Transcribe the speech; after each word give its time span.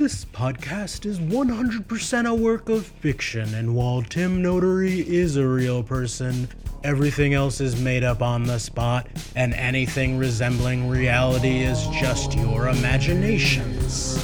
This 0.00 0.24
podcast 0.24 1.04
is 1.04 1.18
100% 1.20 2.26
a 2.26 2.34
work 2.34 2.70
of 2.70 2.86
fiction, 2.86 3.52
and 3.52 3.74
while 3.74 4.00
Tim 4.00 4.40
Notary 4.40 5.00
is 5.00 5.36
a 5.36 5.46
real 5.46 5.82
person, 5.82 6.48
everything 6.82 7.34
else 7.34 7.60
is 7.60 7.78
made 7.78 8.02
up 8.02 8.22
on 8.22 8.44
the 8.44 8.58
spot, 8.58 9.06
and 9.36 9.52
anything 9.52 10.16
resembling 10.16 10.88
reality 10.88 11.58
is 11.58 11.86
just 11.88 12.34
your 12.34 12.68
imaginations. 12.68 14.14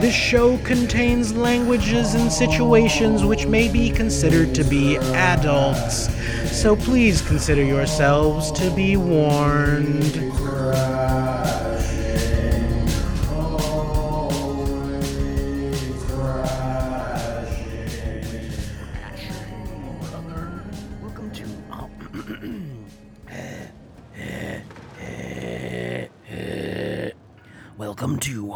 This 0.00 0.16
show 0.16 0.58
contains 0.64 1.32
languages 1.32 2.14
and 2.14 2.32
situations 2.32 3.24
which 3.24 3.46
may 3.46 3.70
be 3.70 3.90
considered 3.90 4.52
to 4.56 4.64
be 4.64 4.96
adults, 4.96 6.10
so 6.50 6.74
please 6.74 7.22
consider 7.22 7.62
yourselves 7.62 8.50
to 8.50 8.68
be 8.70 8.96
warned. 8.96 10.24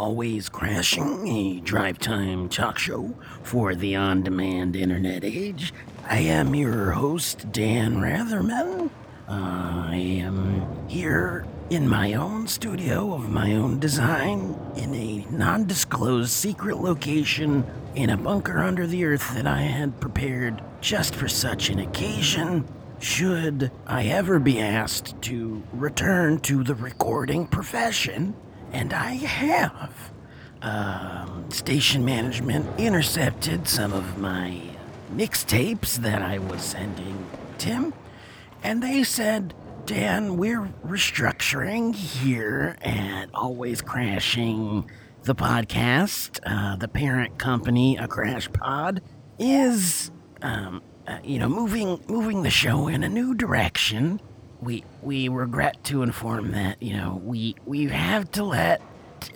Always 0.09 0.49
Crashing, 0.49 1.29
a 1.29 1.61
drive 1.61 1.99
time 1.99 2.49
talk 2.49 2.79
show 2.79 3.15
for 3.43 3.75
the 3.75 3.95
on 3.95 4.23
demand 4.23 4.75
internet 4.75 5.23
age. 5.23 5.75
I 6.03 6.21
am 6.21 6.55
your 6.55 6.93
host, 6.93 7.53
Dan 7.53 7.97
Ratherman. 7.97 8.89
I 9.29 9.97
am 9.97 10.89
here 10.89 11.45
in 11.69 11.87
my 11.87 12.15
own 12.15 12.49
studio 12.49 13.13
of 13.13 13.29
my 13.29 13.53
own 13.53 13.81
design 13.81 14.59
in 14.77 14.95
a 14.95 15.27
non 15.31 15.67
disclosed 15.67 16.31
secret 16.31 16.79
location 16.79 17.67
in 17.95 18.09
a 18.09 18.17
bunker 18.17 18.61
under 18.61 18.87
the 18.87 19.05
earth 19.05 19.35
that 19.35 19.47
I 19.47 19.61
had 19.61 20.01
prepared 20.01 20.63
just 20.81 21.15
for 21.15 21.29
such 21.29 21.69
an 21.69 21.81
occasion. 21.81 22.67
Should 22.99 23.71
I 23.87 24.07
ever 24.07 24.39
be 24.39 24.59
asked 24.59 25.21
to 25.23 25.63
return 25.71 26.41
to 26.41 26.65
the 26.65 26.75
recording 26.75 27.47
profession, 27.47 28.35
and 28.73 28.93
I 28.93 29.13
have, 29.15 30.11
um, 30.63 31.51
station 31.51 32.05
management 32.05 32.67
intercepted 32.79 33.69
some 33.69 33.93
of 33.93 34.19
my 34.19 34.61
mixtapes 35.15 35.97
that 35.97 36.23
I 36.23 36.39
was 36.39 36.63
sending 36.63 37.27
Tim, 37.59 37.93
and 38.63 38.83
they 38.83 39.05
said, 39.05 39.55
Dan, 39.87 40.37
we're 40.37 40.69
restructuring 40.87 41.95
here 41.95 42.77
at 42.83 43.27
Always 43.33 43.81
Crashing 43.81 44.91
the 45.23 45.35
podcast. 45.35 46.41
Uh, 46.45 46.77
the 46.77 46.89
parent 46.89 47.39
company, 47.39 47.97
A 47.97 48.07
Crash 48.07 48.53
Pod, 48.53 49.01
is, 49.39 50.11
um, 50.43 50.83
uh, 51.07 51.19
you 51.25 51.39
know, 51.39 51.49
moving 51.49 52.01
moving 52.07 52.43
the 52.43 52.51
show 52.51 52.89
in 52.89 53.03
a 53.03 53.09
new 53.09 53.35
direction. 53.35 54.21
We 54.61 54.85
we 55.03 55.29
regret 55.29 55.83
to 55.85 56.03
inform 56.03 56.53
that 56.53 56.83
you 56.83 56.97
know 56.97 57.21
we 57.25 57.55
we 57.65 57.87
have 57.87 58.31
to 58.33 58.45
let 58.45 58.83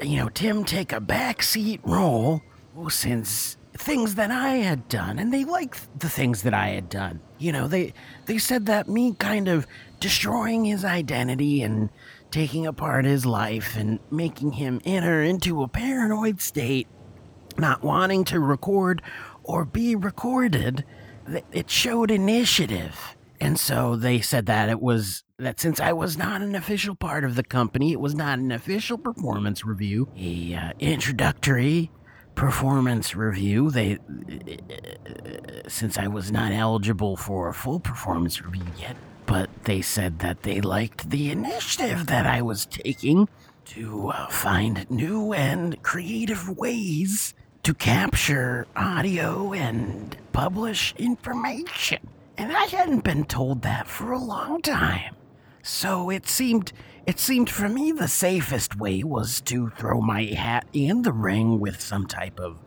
you 0.02 0.16
know 0.16 0.28
Tim 0.28 0.64
take 0.64 0.92
a 0.92 1.00
backseat 1.00 1.80
role 1.84 2.42
since 2.88 3.56
things 3.74 4.14
that 4.16 4.30
I 4.30 4.56
had 4.56 4.88
done, 4.88 5.18
and 5.18 5.32
they 5.32 5.44
liked 5.44 5.98
the 5.98 6.08
things 6.08 6.42
that 6.42 6.54
I 6.54 6.68
had 6.68 6.88
done. 6.88 7.20
You 7.38 7.52
know, 7.52 7.68
they 7.68 7.94
they 8.26 8.38
said 8.38 8.66
that 8.66 8.88
me 8.88 9.14
kind 9.14 9.48
of 9.48 9.66
destroying 10.00 10.64
his 10.64 10.84
identity 10.84 11.62
and 11.62 11.90
taking 12.30 12.66
apart 12.66 13.04
his 13.04 13.26
life 13.26 13.76
and 13.76 13.98
making 14.10 14.52
him 14.52 14.80
enter 14.84 15.22
into 15.22 15.62
a 15.62 15.68
paranoid 15.68 16.40
state, 16.40 16.88
not 17.58 17.82
wanting 17.82 18.24
to 18.24 18.40
record 18.40 19.02
or 19.44 19.64
be 19.64 19.94
recorded, 19.94 20.84
it 21.52 21.70
showed 21.70 22.10
initiative. 22.10 23.16
And 23.42 23.58
so 23.58 23.96
they 23.96 24.20
said 24.20 24.46
that 24.46 24.68
it 24.68 24.80
was 24.80 25.24
that 25.38 25.58
since 25.58 25.80
I 25.80 25.92
was 25.92 26.16
not 26.16 26.42
an 26.42 26.54
official 26.54 26.94
part 26.94 27.24
of 27.24 27.34
the 27.34 27.42
company, 27.42 27.90
it 27.90 27.98
was 27.98 28.14
not 28.14 28.38
an 28.38 28.52
official 28.52 28.96
performance 28.96 29.64
review, 29.64 30.08
a 30.16 30.54
uh, 30.54 30.72
introductory 30.78 31.90
performance 32.36 33.16
review. 33.16 33.68
They, 33.68 33.98
since 35.66 35.98
I 35.98 36.06
was 36.06 36.30
not 36.30 36.52
eligible 36.52 37.16
for 37.16 37.48
a 37.48 37.52
full 37.52 37.80
performance 37.80 38.40
review 38.40 38.62
yet, 38.78 38.96
but 39.26 39.50
they 39.64 39.82
said 39.82 40.20
that 40.20 40.44
they 40.44 40.60
liked 40.60 41.10
the 41.10 41.32
initiative 41.32 42.06
that 42.06 42.26
I 42.26 42.42
was 42.42 42.64
taking 42.64 43.28
to 43.64 44.10
uh, 44.10 44.28
find 44.28 44.88
new 44.88 45.32
and 45.32 45.82
creative 45.82 46.48
ways 46.48 47.34
to 47.64 47.74
capture 47.74 48.68
audio 48.76 49.52
and 49.52 50.16
publish 50.32 50.94
information. 50.96 52.08
And 52.42 52.50
I 52.50 52.64
hadn't 52.64 53.04
been 53.04 53.24
told 53.24 53.62
that 53.62 53.86
for 53.86 54.10
a 54.10 54.18
long 54.18 54.62
time. 54.62 55.14
So 55.62 56.10
it 56.10 56.26
seemed 56.26 56.72
it 57.06 57.20
seemed 57.20 57.48
for 57.48 57.68
me 57.68 57.92
the 57.92 58.08
safest 58.08 58.76
way 58.76 59.04
was 59.04 59.40
to 59.42 59.70
throw 59.70 60.00
my 60.00 60.24
hat 60.24 60.66
in 60.72 61.02
the 61.02 61.12
ring 61.12 61.60
with 61.60 61.80
some 61.80 62.04
type 62.04 62.40
of 62.40 62.58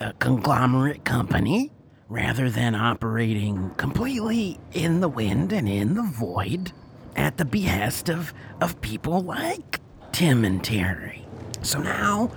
uh, 0.00 0.12
conglomerate 0.20 1.04
company 1.04 1.72
rather 2.08 2.48
than 2.48 2.76
operating 2.76 3.70
completely 3.70 4.60
in 4.72 5.00
the 5.00 5.08
wind 5.08 5.52
and 5.52 5.68
in 5.68 5.94
the 5.94 6.02
void 6.02 6.70
at 7.16 7.38
the 7.38 7.44
behest 7.44 8.08
of, 8.08 8.32
of 8.60 8.80
people 8.80 9.20
like 9.20 9.80
Tim 10.12 10.44
and 10.44 10.62
Terry. 10.62 11.26
So 11.62 11.80
now, 11.80 12.30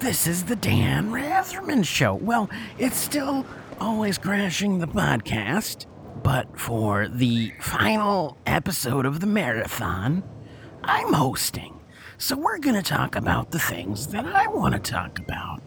this 0.00 0.26
is 0.26 0.42
the 0.42 0.56
Dan 0.56 1.12
Ratherman 1.12 1.86
Show. 1.86 2.16
Well, 2.16 2.50
it's 2.76 2.96
still 2.96 3.46
always 3.80 4.18
crashing 4.18 4.80
the 4.80 4.88
podcast, 4.88 5.86
but 6.22 6.58
for 6.58 7.08
the 7.08 7.52
final 7.60 8.38
episode 8.46 9.06
of 9.06 9.20
the 9.20 9.26
marathon, 9.26 10.22
I'm 10.82 11.12
hosting. 11.12 11.80
So 12.18 12.36
we're 12.36 12.58
going 12.58 12.76
to 12.76 12.82
talk 12.82 13.16
about 13.16 13.50
the 13.50 13.58
things 13.58 14.08
that 14.08 14.24
I 14.24 14.46
want 14.46 14.74
to 14.74 14.80
talk 14.80 15.18
about. 15.18 15.60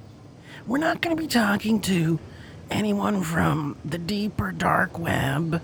We're 0.66 0.78
not 0.78 1.02
going 1.02 1.16
to 1.16 1.22
be 1.22 1.28
talking 1.28 1.82
to 1.82 2.20
anyone 2.70 3.24
from 3.24 3.78
the 3.86 3.98
deep 3.98 4.40
or 4.40 4.52
dark 4.52 4.98
web 4.98 5.62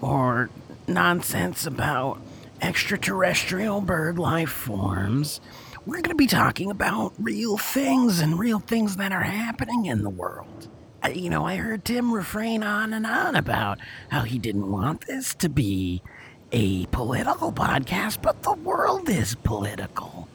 or 0.00 0.50
nonsense 0.86 1.66
about 1.66 2.20
extraterrestrial 2.60 3.80
bird 3.80 4.18
life 4.18 4.50
forms. 4.50 5.40
We're 5.86 5.96
going 5.96 6.04
to 6.10 6.14
be 6.14 6.26
talking 6.26 6.70
about 6.70 7.12
real 7.18 7.56
things 7.56 8.20
and 8.20 8.38
real 8.38 8.58
things 8.58 8.96
that 8.96 9.12
are 9.12 9.22
happening 9.22 9.86
in 9.86 10.02
the 10.02 10.10
world. 10.10 10.68
You 11.06 11.30
know, 11.30 11.44
I 11.44 11.56
heard 11.56 11.84
Tim 11.84 12.12
refrain 12.12 12.62
on 12.62 12.92
and 12.92 13.06
on 13.06 13.36
about 13.36 13.78
how 14.10 14.22
he 14.22 14.38
didn't 14.38 14.70
want 14.70 15.06
this 15.06 15.34
to 15.36 15.48
be 15.48 16.02
a 16.50 16.86
political 16.86 17.52
podcast, 17.52 18.20
but 18.20 18.42
the 18.42 18.54
world 18.54 19.08
is 19.08 19.34
political. 19.36 20.28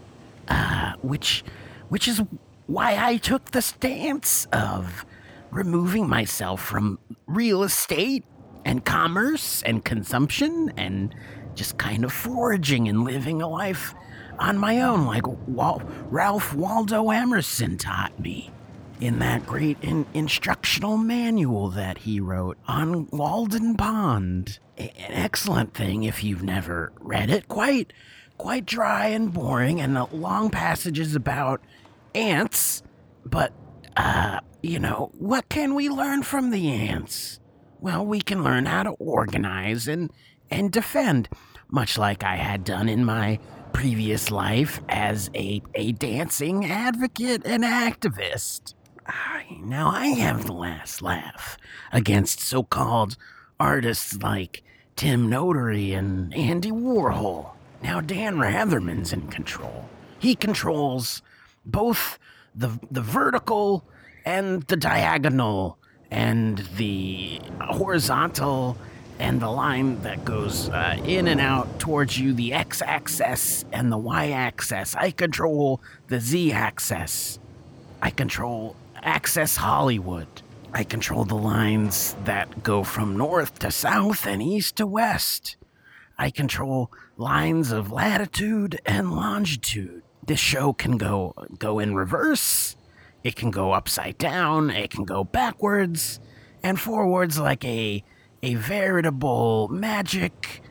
Uh, 0.48 0.94
which, 1.02 1.44
which 1.90 2.08
is 2.08 2.22
why 2.68 2.98
I 2.98 3.18
took 3.18 3.52
the 3.52 3.62
stance 3.62 4.46
of 4.52 5.06
removing 5.52 6.08
myself 6.08 6.62
from 6.62 7.00
real 7.28 7.64
estate 7.64 8.24
and 8.66 8.84
commerce 8.84 9.62
and 9.64 9.84
consumption 9.84 10.72
and 10.78 11.14
just 11.56 11.78
kind 11.78 12.04
of 12.04 12.12
foraging 12.12 12.88
and 12.88 13.04
living 13.04 13.42
a 13.42 13.48
life 13.48 13.94
on 14.40 14.58
my 14.58 14.82
own, 14.82 15.06
like 15.06 15.28
Wal- 15.48 15.84
Ralph 16.10 16.54
Waldo 16.56 17.10
Emerson 17.12 17.78
taught 17.78 18.20
me 18.20 18.50
in 19.00 19.20
that 19.20 19.46
great 19.46 19.78
in- 19.82 20.06
instructional 20.14 20.98
manual 20.98 21.70
that 21.70 22.00
he 22.00 22.20
wrote 22.20 22.58
on 22.68 23.08
Walden 23.12 23.76
Pond. 23.76 24.60
A- 24.78 24.94
an 25.00 25.12
excellent 25.12 25.74
thing 25.74 26.04
if 26.04 26.24
you've 26.24 26.44
never 26.44 26.94
read 27.00 27.30
it. 27.30 27.48
Quite, 27.48 27.94
quite 28.38 28.66
dry 28.66 29.08
and 29.08 29.34
boring, 29.34 29.82
and 29.82 29.96
the 29.96 30.06
long 30.06 30.50
passages 30.50 31.16
about 31.16 31.62
ants. 32.16 32.84
But, 33.26 33.54
uh, 33.98 34.40
you 34.62 34.80
know, 34.80 35.12
what 35.18 35.50
can 35.50 35.76
we 35.76 35.90
learn 35.90 36.24
from 36.24 36.52
the 36.52 36.70
ants? 36.70 37.40
Well, 37.80 38.06
we 38.06 38.22
can 38.22 38.44
learn 38.44 38.66
how 38.66 38.84
to 38.84 38.92
organize 38.92 39.88
and 39.88 40.12
and 40.50 40.72
defend, 40.72 41.30
much 41.70 41.98
like 41.98 42.24
I 42.24 42.36
had 42.36 42.64
done 42.64 42.88
in 42.88 43.04
my 43.04 43.40
previous 43.74 44.30
life 44.30 44.80
as 44.88 45.30
a, 45.34 45.62
a 45.74 45.94
dancing 45.94 46.66
advocate 46.66 47.42
and 47.46 47.64
activist. 47.64 48.76
I, 49.06 49.58
now 49.62 49.90
I 49.90 50.08
have 50.08 50.46
the 50.46 50.54
last 50.54 51.02
laugh 51.02 51.58
against 51.92 52.40
so 52.40 52.64
called 52.64 53.18
artists 53.60 54.18
like 54.22 54.64
Tim 54.96 55.30
Notary 55.30 55.94
and 55.94 56.34
Andy 56.34 56.72
Warhol. 56.72 57.52
Now 57.82 58.02
Dan 58.02 58.38
Ratherman's 58.38 59.12
in 59.12 59.28
control. 59.28 59.90
He 60.20 60.36
controls 60.36 61.22
both 61.66 62.18
the, 62.56 62.80
the 62.92 63.02
vertical 63.02 63.84
and 64.26 64.64
the 64.64 64.78
diagonal 64.78 65.78
and 66.10 66.60
the 66.78 67.42
horizontal 67.60 68.78
and 69.20 69.42
the 69.42 69.50
line 69.50 70.02
that 70.04 70.26
goes 70.26 70.70
uh, 70.70 70.98
in 71.06 71.28
and 71.28 71.40
out 71.40 71.80
towards 71.80 72.18
you, 72.20 72.34
the 72.34 72.54
x 72.54 72.82
axis 72.82 73.66
and 73.72 73.92
the 73.92 73.98
y 73.98 74.32
axis. 74.32 74.96
I 74.96 75.12
control 75.12 75.82
the 76.08 76.20
z 76.20 76.52
axis. 76.52 77.40
I 78.02 78.10
control 78.10 78.76
Access 79.04 79.58
Hollywood. 79.58 80.42
I 80.74 80.86
control 80.86 81.26
the 81.26 81.36
lines 81.36 82.16
that 82.24 82.64
go 82.64 82.84
from 82.84 83.18
north 83.18 83.60
to 83.60 83.70
south 83.70 84.26
and 84.26 84.42
east 84.42 84.78
to 84.78 84.88
west. 84.88 85.58
I 86.18 86.30
control 86.30 86.90
lines 87.18 87.74
of 87.74 87.92
latitude 87.92 88.80
and 88.86 89.12
longitude. 89.12 90.04
This 90.26 90.40
show 90.40 90.72
can 90.72 90.98
go 90.98 91.34
go 91.60 91.80
in 91.80 91.96
reverse. 91.96 92.78
It 93.26 93.36
can 93.36 93.52
go 93.52 93.74
upside 93.74 94.18
down. 94.18 94.70
It 94.70 94.90
can 94.90 95.04
go 95.04 95.26
backwards 95.26 96.22
and 96.64 96.80
forwards 96.80 97.38
like 97.38 97.66
a 97.66 98.04
a 98.42 98.56
veritable 98.56 99.68
magic 99.68 100.62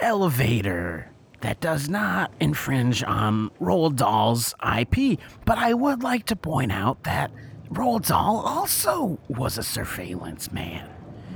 elevator 0.00 1.12
that 1.40 1.60
does 1.60 1.88
not 1.88 2.32
infringe 2.40 3.04
on 3.04 3.50
Roald 3.60 3.94
Dahl's 3.94 4.54
IP. 4.60 5.20
But 5.44 5.58
I 5.58 5.72
would 5.72 6.02
like 6.02 6.26
to 6.26 6.36
point 6.36 6.72
out 6.72 7.04
that 7.04 7.30
Roald 7.70 8.06
Dahl 8.06 8.42
also 8.46 9.18
was 9.28 9.58
a 9.58 9.62
surveillance 9.62 10.52
man. 10.52 10.88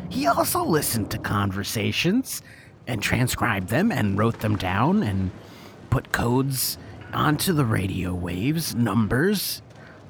He 0.09 0.27
also 0.27 0.65
listened 0.65 1.11
to 1.11 1.19
conversations 1.19 2.43
and 2.87 3.03
transcribed 3.03 3.69
them 3.69 3.93
and 3.93 4.19
wrote 4.19 4.41
them 4.41 4.57
down 4.57 5.03
and 5.03 5.31
put 5.91 6.13
codes 6.13 6.79
onto 7.13 7.53
the 7.53 7.65
radio 7.65 8.15
waves, 8.15 8.75
numbers, 8.75 9.63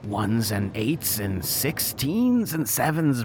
ones 0.05 0.50
and 0.50 0.70
eights 0.75 1.19
and 1.19 1.44
sixteens 1.44 2.52
and 2.52 2.69
sevens 2.69 3.25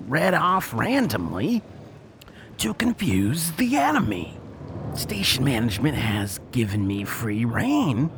read 0.00 0.34
off 0.34 0.72
randomly 0.72 1.62
to 2.58 2.74
confuse 2.74 3.52
the 3.52 3.76
enemy. 3.76 4.38
Station 4.94 5.44
management 5.44 5.96
has 5.96 6.38
given 6.52 6.86
me 6.86 7.04
free 7.04 7.44
reign 7.44 8.10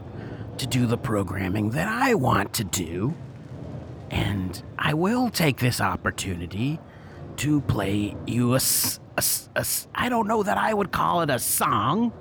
to 0.58 0.66
do 0.66 0.86
the 0.86 0.98
programming 0.98 1.70
that 1.70 1.88
I 1.88 2.14
want 2.14 2.52
to 2.54 2.64
do, 2.64 3.14
and 4.14 4.62
I 4.78 4.94
will 4.94 5.28
take 5.28 5.58
this 5.58 5.80
opportunity 5.80 6.78
to 7.38 7.60
play 7.62 8.16
you 8.26 8.54
a, 8.54 8.60
a 9.16 9.24
a 9.56 9.66
I 9.92 10.08
don't 10.08 10.28
know 10.28 10.44
that 10.44 10.56
I 10.56 10.72
would 10.72 10.92
call 10.92 11.22
it 11.22 11.30
a 11.30 11.40
song, 11.40 12.12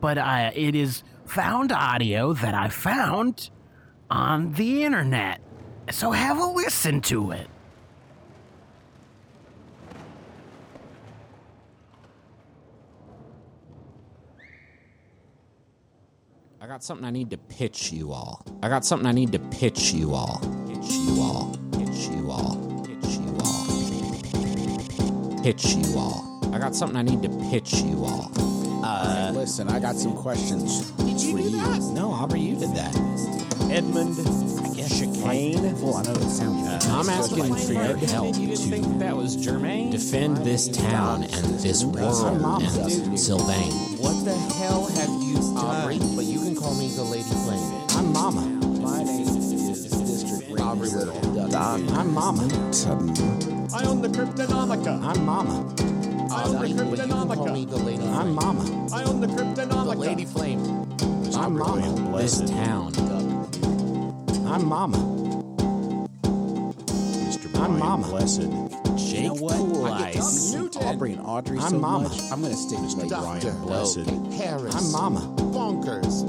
but 0.00 0.18
uh, 0.18 0.52
it 0.54 0.76
is 0.76 1.02
found 1.26 1.72
audio 1.72 2.32
that 2.32 2.54
I 2.54 2.68
found 2.68 3.50
on 4.08 4.52
the 4.52 4.84
internet. 4.84 5.40
So 5.90 6.12
have 6.12 6.38
a 6.38 6.46
listen 6.46 7.00
to 7.02 7.32
it. 7.32 7.48
I 16.60 16.68
got 16.68 16.84
something 16.84 17.04
I 17.04 17.10
need 17.10 17.30
to 17.30 17.38
pitch 17.38 17.90
you 17.90 18.12
all. 18.12 18.46
I 18.62 18.68
got 18.68 18.84
something 18.84 19.08
I 19.08 19.12
need 19.12 19.32
to 19.32 19.40
pitch 19.40 19.92
you 19.92 20.14
all. 20.14 20.61
Pitch 20.82 20.92
you 20.94 21.20
all. 21.22 21.56
Pitch 21.78 22.08
you 22.08 22.30
all. 22.30 22.56
Pitch 22.84 23.16
you 23.16 23.36
all. 23.40 25.42
Pitch 25.42 25.64
you 25.74 25.98
all. 25.98 26.40
I 26.52 26.58
got 26.58 26.74
something 26.74 26.96
I 26.96 27.02
need 27.02 27.22
to 27.22 27.28
pitch 27.50 27.74
you 27.82 28.04
all. 28.04 28.30
Uh, 28.84 29.30
listen, 29.34 29.68
I 29.68 29.78
got 29.78 29.94
some 29.96 30.16
questions 30.16 30.90
for 30.96 31.38
you. 31.38 31.50
No, 31.92 32.10
Aubrey, 32.10 32.40
you 32.40 32.56
did 32.56 32.74
that. 32.74 32.94
Edmund 33.70 34.16
Chicane. 34.88 35.80
Well, 35.80 35.94
I 35.96 36.02
know 36.02 36.12
it 36.12 36.28
sounds. 36.28 36.84
Uh, 36.86 36.98
I'm 36.98 37.08
asking 37.08 37.54
for 37.54 37.72
your 37.72 37.96
help 37.96 38.36
You 38.36 38.48
to 38.48 38.56
think 38.56 38.98
that 38.98 39.16
was 39.16 39.36
Germaine? 39.36 39.90
defend 39.92 40.38
this 40.38 40.68
town 40.68 41.22
and 41.24 41.44
this 41.60 41.84
world 41.84 42.42
and 42.60 43.18
Sylvain. 43.18 43.72
what 44.02 44.24
the 44.24 44.34
hell 44.58 44.86
have 44.88 45.08
you 45.22 45.38
Aubrey, 45.56 45.98
done? 45.98 46.16
but 46.16 46.24
you 46.24 46.40
can 46.40 46.56
call 46.56 46.74
me 46.74 46.88
the 46.88 47.02
Lady 47.04 47.22
Flame. 47.22 47.61
Little. 50.94 51.48
Don. 51.50 51.88
I'm 51.90 52.12
Mama. 52.14 52.42
I 53.74 53.84
own 53.86 54.02
the 54.02 54.08
Cryptonomica. 54.08 55.02
I'm 55.04 55.24
Mama. 55.24 55.74
I 56.32 56.44
own 56.44 56.52
the 56.52 56.58
But 56.58 56.70
you 56.70 56.76
can 56.76 57.30
call 57.30 57.48
me 57.48 57.66
Cryptonomica. 57.66 57.70
the 57.70 57.76
Lady 57.78 58.04
I'm 58.04 58.34
Mama. 58.34 58.88
I 58.92 59.04
own 59.04 59.20
the 59.20 59.28
the 59.28 59.96
Lady 59.96 60.24
Flame. 60.24 60.60
I'm 61.36 61.58
Mama. 61.58 62.18
This 62.18 62.40
town. 62.50 62.92
I'm 64.46 64.64
Mama. 64.66 64.98
I'm 67.54 67.78
Mama. 67.78 68.06
Jake 68.96 69.28
Cool 69.30 69.86
Ice. 69.86 70.54
Aubrey 70.76 71.12
and 71.12 71.22
Audrey 71.22 71.58
I'm 71.58 71.70
so 71.70 71.78
Mama. 71.78 72.08
much. 72.08 72.22
I'm 72.32 72.42
gonna 72.42 72.54
stick 72.56 72.80
with 72.80 72.94
Lady 72.96 73.10
Doctor 73.10 73.50
Ryan. 73.50 73.62
Blessed. 73.62 73.98
Harris. 74.42 74.74
I'm 74.76 74.92
Mama. 74.92 75.20
Bonkers. 75.52 76.24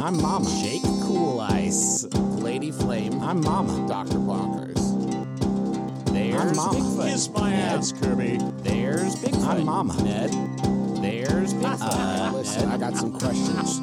I'm 0.00 0.20
Mama. 0.22 0.48
Jake 0.62 0.82
Cool 1.04 1.40
Ice. 1.40 2.06
Lady 2.52 2.70
Flame. 2.70 3.18
I'm 3.22 3.40
Mama. 3.40 3.88
Dr. 3.88 4.18
Bonkers. 4.18 4.76
There's 6.12 6.34
I'm 6.34 6.54
Mama. 6.54 6.78
Bigfoot. 6.80 7.10
Kiss 7.10 7.30
my 7.30 7.50
ass, 7.54 7.92
Kirby. 7.92 8.40
There's 8.58 9.16
Bigfoot. 9.16 9.46
I'm 9.46 9.64
Mama. 9.64 9.96
Ned. 10.02 10.32
There's 11.02 11.54
Bigfoot. 11.54 12.32
Listen, 12.34 12.68
I 12.68 12.76
got 12.76 12.94
some 12.94 13.18
questions 13.18 13.78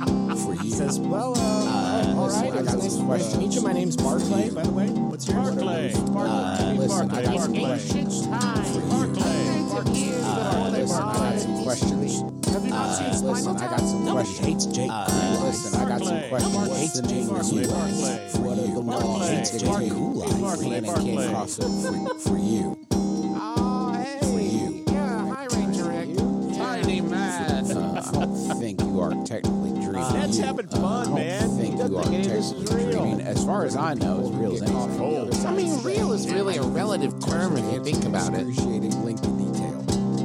for 0.45 0.53
you. 0.63 0.69
Says, 0.69 0.99
well, 0.99 1.33
uh, 1.35 1.41
uh 1.41 2.13
all 2.15 2.25
listen, 2.27 2.41
right. 2.43 2.51
I 2.59 2.61
got 2.61 2.75
was 2.75 2.83
nice 2.83 2.93
some 2.93 2.99
to 2.99 2.99
meet 2.99 3.07
questions. 3.07 3.55
you. 3.55 3.61
My 3.63 3.73
name's 3.73 3.97
Barclay, 3.97 4.51
by 4.51 4.61
the 4.61 4.71
way. 4.71 4.89
What's 4.89 5.27
yours? 5.27 5.55
Barclay. 5.55 5.93
Uh, 5.95 6.01
Barclay. 6.13 6.77
listen, 6.77 7.09
I 7.09 7.23
Barclay. 7.23 7.23
got 7.25 7.41
some 7.41 7.53
Barclay. 7.53 7.65
questions 7.65 8.27
Barclay. 8.27 8.81
Barclay. 8.85 9.59
Listen, 9.65 10.29
I 10.29 10.77
got 10.77 10.89
some 10.89 11.09
questions. 11.15 11.28
Have 12.59 12.65
you 12.65 12.69
not 12.71 12.95
seen 12.95 13.13
Spinal 13.13 13.31
Listen, 13.33 13.57
I 13.57 13.69
got 13.69 13.79
some 13.79 14.11
questions. 14.11 14.39
Hates 14.39 14.65
Jake. 14.65 14.91
Listen, 14.91 15.79
I 15.81 15.87
got 15.87 16.03
some 16.03 16.29
questions. 16.29 16.53
Barclay. 16.55 16.79
What's 16.81 16.99
the 16.99 17.07
name 17.07 17.23
of 17.23 17.29
Barclay. 17.29 17.61
you? 17.61 17.67
Barclay. 17.69 18.19
What 18.39 18.57
are 18.57 18.61
the 18.61 18.79
laws 18.79 19.03
Barclay. 19.03 19.35
that 19.35 19.45
take 19.45 19.65
Barclay. 19.65 20.41
Barclay. 20.41 20.77
and 20.77 20.85
Barclay. 20.85 21.29
cross 21.29 21.59
it 21.59 21.63
for, 21.63 22.19
for 22.19 22.37
you? 22.37 22.77
Oh, 22.91 23.93
hey. 23.93 24.19
For 24.21 24.39
you. 24.39 24.83
Yeah, 24.87 25.33
hi, 25.33 25.45
Ranger 25.55 25.83
Rick. 25.85 26.57
Tiny 26.57 27.01
man. 27.01 27.71
Uh, 27.71 28.03
I 28.05 28.11
don't 28.11 28.59
think 28.59 28.81
you 28.81 28.99
are 28.99 29.11
technically 29.25 29.71
dreaming. 29.71 30.13
Ned's 30.13 30.37
you. 30.37 30.43
having 30.45 30.67
Uh, 30.67 30.79
fun, 30.81 31.13
I 31.17 31.39
don't 31.39 31.57
think 31.57 31.77
you 31.77 31.97
are 31.97 32.03
think 32.03 32.13
any 32.15 32.27
of 32.27 32.33
this 32.33 32.45
is 32.51 32.51
technically 32.69 32.85
real. 32.85 33.01
dreaming. 33.03 33.21
As 33.21 33.45
far 33.45 33.63
as 33.65 33.75
I 33.77 33.93
know, 33.93 34.19
as 34.21 34.29
real 34.31 34.53
as 34.53 34.61
anything. 34.63 35.45
I 35.47 35.53
mean, 35.53 35.81
real 35.83 36.11
is 36.13 36.29
really 36.31 36.57
a 36.57 36.63
relative 36.63 37.17
term 37.25 37.55
if 37.57 37.73
you 37.73 37.83
think 37.83 38.03
about 38.05 38.33
it. 38.33 38.47
Excruciating 38.47 39.03
lengthy 39.05 39.27
detail. 39.31 39.75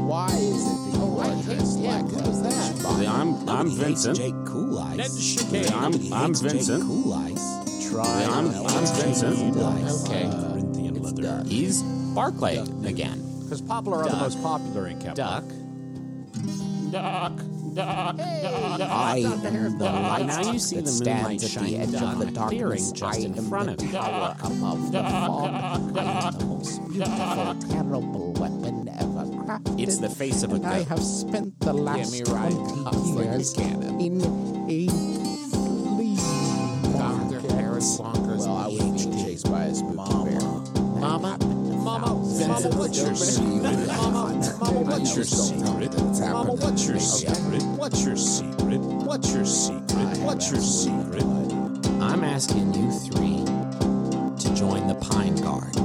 Why 0.05 0.29
is 0.35 0.67
it 0.67 0.84
that 1.25 1.33
you 1.33 1.33
I 1.33 1.33
are 1.33 1.37
hate- 1.37 1.45
dressed 1.45 1.79
yeah, 1.81 1.97
like 1.97 2.05
what 2.13 2.27
was 2.27 2.43
that? 2.43 2.83
Bobby? 2.83 3.07
I'm 3.07 3.49
I'm 3.49 3.71
Vincent. 3.71 4.17
Jake 4.17 4.35
Cool 4.47 4.79
Ice. 4.79 4.97
Ned 4.97 5.11
Chicane. 5.21 5.73
I'm 5.75 6.13
I'm 6.13 6.35
Vincent. 6.35 6.83
Cool 6.85 7.13
Ice. 7.15 7.91
Try. 7.91 8.25
I'm 8.31 8.47
it. 8.47 8.57
I'm 8.57 8.87
Vincent. 8.97 9.57
Okay. 9.57 10.31
Corinthian 10.31 11.03
leather. 11.03 11.45
He's 11.49 11.83
Barclay 11.83 12.59
again. 12.85 13.21
Because 13.43 13.61
Poplar 13.61 14.05
are 14.05 14.11
the 14.11 14.17
most 14.17 14.43
popular 14.43 14.87
in 14.89 14.99
Kepler. 14.99 15.15
Duck. 15.15 15.45
Duck. 16.91 17.33
Duck. 17.75 18.17
duck 18.17 18.81
I 18.89 19.19
am 19.25 19.79
the 19.79 19.85
light 19.85 20.27
Now 20.27 20.53
you 20.53 20.59
see 20.61 20.77
that 20.77 20.85
the 20.85 21.05
moonlight 21.11 21.41
stands 21.41 21.45
at 21.45 21.49
the 21.49 21.49
shining 21.49 21.81
edge 21.81 21.91
down 21.93 22.03
of 22.05 22.19
the 22.21 22.27
on 22.27 22.29
a 22.29 22.33
darkness. 22.33 22.61
clearing 22.61 22.95
just 22.95 23.03
I 23.03 23.17
in 23.25 23.35
am 23.37 23.49
front 23.49 23.67
the 23.67 23.73
of 23.75 23.83
you. 23.83 23.93
tower 23.99 24.37
above 24.45 24.93
the 24.93 25.03
fog. 25.03 25.51
I 25.51 25.75
am 25.75 26.39
the 26.39 26.45
most 26.47 26.89
beautiful, 26.89 27.55
terrible 27.69 28.33
weapon 28.35 28.84
crafted. 29.59 29.81
It's 29.81 29.99
the 29.99 30.09
face 30.09 30.43
of 30.43 30.53
a 30.53 30.57
and 30.57 30.67
I 30.67 30.83
have 30.85 31.03
spent 31.03 31.59
the 31.61 31.73
last 31.73 32.13
me 32.13 32.23
right. 32.33 32.53
20 32.53 32.85
Hustler 32.85 33.25
years 33.25 33.53
cannon. 33.53 34.01
in 34.01 34.21
a 34.21 34.89
flea 35.51 36.17
Dr. 36.97 37.41
Harris 37.55 37.99
Bonkers. 37.99 38.39
Well, 38.39 38.57
I 38.57 38.67
was 38.69 38.79
being 39.07 39.25
chased 39.25 39.51
by 39.51 39.65
a 39.65 39.75
spooky 39.75 39.97
bear. 39.97 40.41
Mama. 41.01 41.39
Mama, 41.85 42.15
Mama, 42.15 42.69
what's 42.77 42.99
your 43.03 43.15
secret? 43.15 43.87
Mama, 43.89 44.57
Mama, 44.59 44.81
what's 44.81 45.15
your 45.15 45.25
secret? 45.25 45.95
Mama, 46.21 46.55
what's 46.55 46.89
your 46.89 46.99
secret? 46.99 47.63
What's 47.77 48.05
your 48.07 48.17
secret? 48.17 48.79
What's 48.81 49.35
your 49.35 49.45
secret? 49.45 50.19
What's 50.21 50.51
your 50.51 50.61
secret? 50.61 51.25
I'm 52.01 52.25
asking 52.25 52.73
you 52.73 52.91
three 52.91 53.45
to 53.45 54.55
join 54.55 54.87
the 54.89 54.95
Pine 54.95 55.37
Guard. 55.37 55.77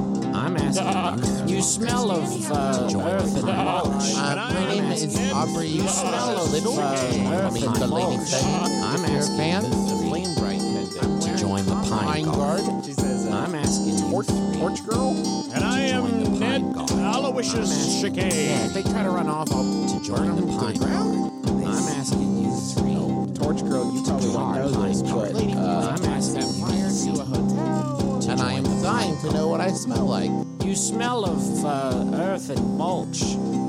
I'm 1.60 1.66
you 1.66 1.72
smell 1.72 2.10
of 2.10 2.50
uh, 2.52 2.88
earth 3.04 3.36
and 3.36 3.44
mulch. 3.44 4.14
Uh, 4.16 4.50
my 4.54 4.66
name 4.66 4.90
is 4.92 5.14
Aubrey. 5.30 5.66
You 5.66 5.86
smell 5.88 6.42
a 6.42 6.48
little. 6.48 6.80
I 6.80 7.50
mean, 7.50 7.70
the 7.74 7.86
Lady 7.86 8.16
I'm 8.16 9.04
asking 9.04 9.36
fan? 9.36 9.62
The 9.64 9.68
three 9.68 10.08
flame 10.08 10.34
bright 10.36 10.58
pendant. 10.58 11.22
to 11.22 11.36
join 11.36 11.66
the 11.66 11.74
Pine 11.86 12.24
Guard. 12.24 12.62
Guard. 12.64 12.84
She 12.86 12.94
says, 12.94 13.26
I'm 13.26 13.54
asking 13.54 13.92
you 13.92 14.10
Torch, 14.10 14.28
three 14.28 14.58
torch 14.58 14.86
girl? 14.86 15.10
and 15.52 15.62
I 15.62 15.80
am 15.80 16.38
Ned. 16.38 16.62
Aloysius 16.62 18.02
Yeah, 18.02 18.06
if 18.08 18.14
Chicane. 18.16 18.72
they 18.72 18.82
try 18.90 19.02
to 19.02 19.10
run 19.10 19.26
off, 19.28 19.52
I'll 19.52 19.86
to 19.86 20.02
join 20.02 20.34
the 20.36 20.46
Pine 20.56 20.76
Guard. 20.76 21.30
I'm 21.44 21.88
asking 21.92 22.38
you 22.42 22.56
three 22.72 23.34
Torch 23.34 23.60
girl, 23.68 23.92
you 23.94 24.02
probably 24.02 24.32
don't 24.32 24.54
know 24.54 24.88
this, 24.88 25.02
but 25.02 25.34
uh, 25.34 25.94
I'm 25.94 26.04
asking 26.06 26.40
you 26.40 26.64
fire 26.64 26.88
to 26.88 27.20
a 27.20 27.24
hotel. 27.26 28.30
And 28.30 28.40
I 28.40 28.54
am 28.54 28.64
dying 28.80 29.18
to 29.18 29.32
know 29.34 29.48
what 29.48 29.60
I 29.60 29.68
smell 29.72 30.06
like. 30.06 30.30
You 30.70 30.76
smell 30.76 31.24
of 31.24 31.64
uh, 31.64 32.16
earth 32.16 32.48
and 32.48 32.78
mulch. 32.78 33.22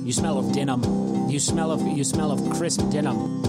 You 0.05 0.13
smell 0.13 0.37
of 0.37 0.53
denim. 0.53 0.83
You 1.31 1.39
smell 1.39 1.71
of 1.71 1.81
you 1.81 2.03
smell 2.03 2.31
of 2.31 2.47
crisp 2.51 2.87
denim. 2.91 3.40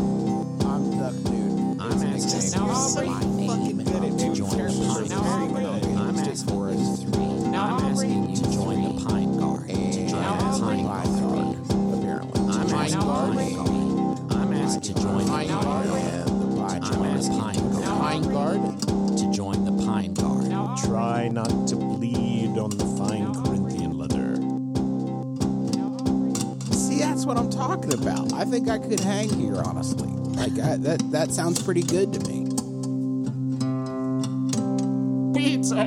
I 28.42 28.44
think 28.44 28.68
I 28.68 28.76
could 28.76 28.98
hang 28.98 29.28
here, 29.28 29.62
honestly. 29.64 30.08
Like 30.08 30.58
I, 30.58 30.76
that. 30.78 31.00
That 31.12 31.30
sounds 31.30 31.62
pretty 31.62 31.84
good 31.84 32.12
to 32.12 32.18
me. 32.28 32.42
Pizza. 35.32 35.78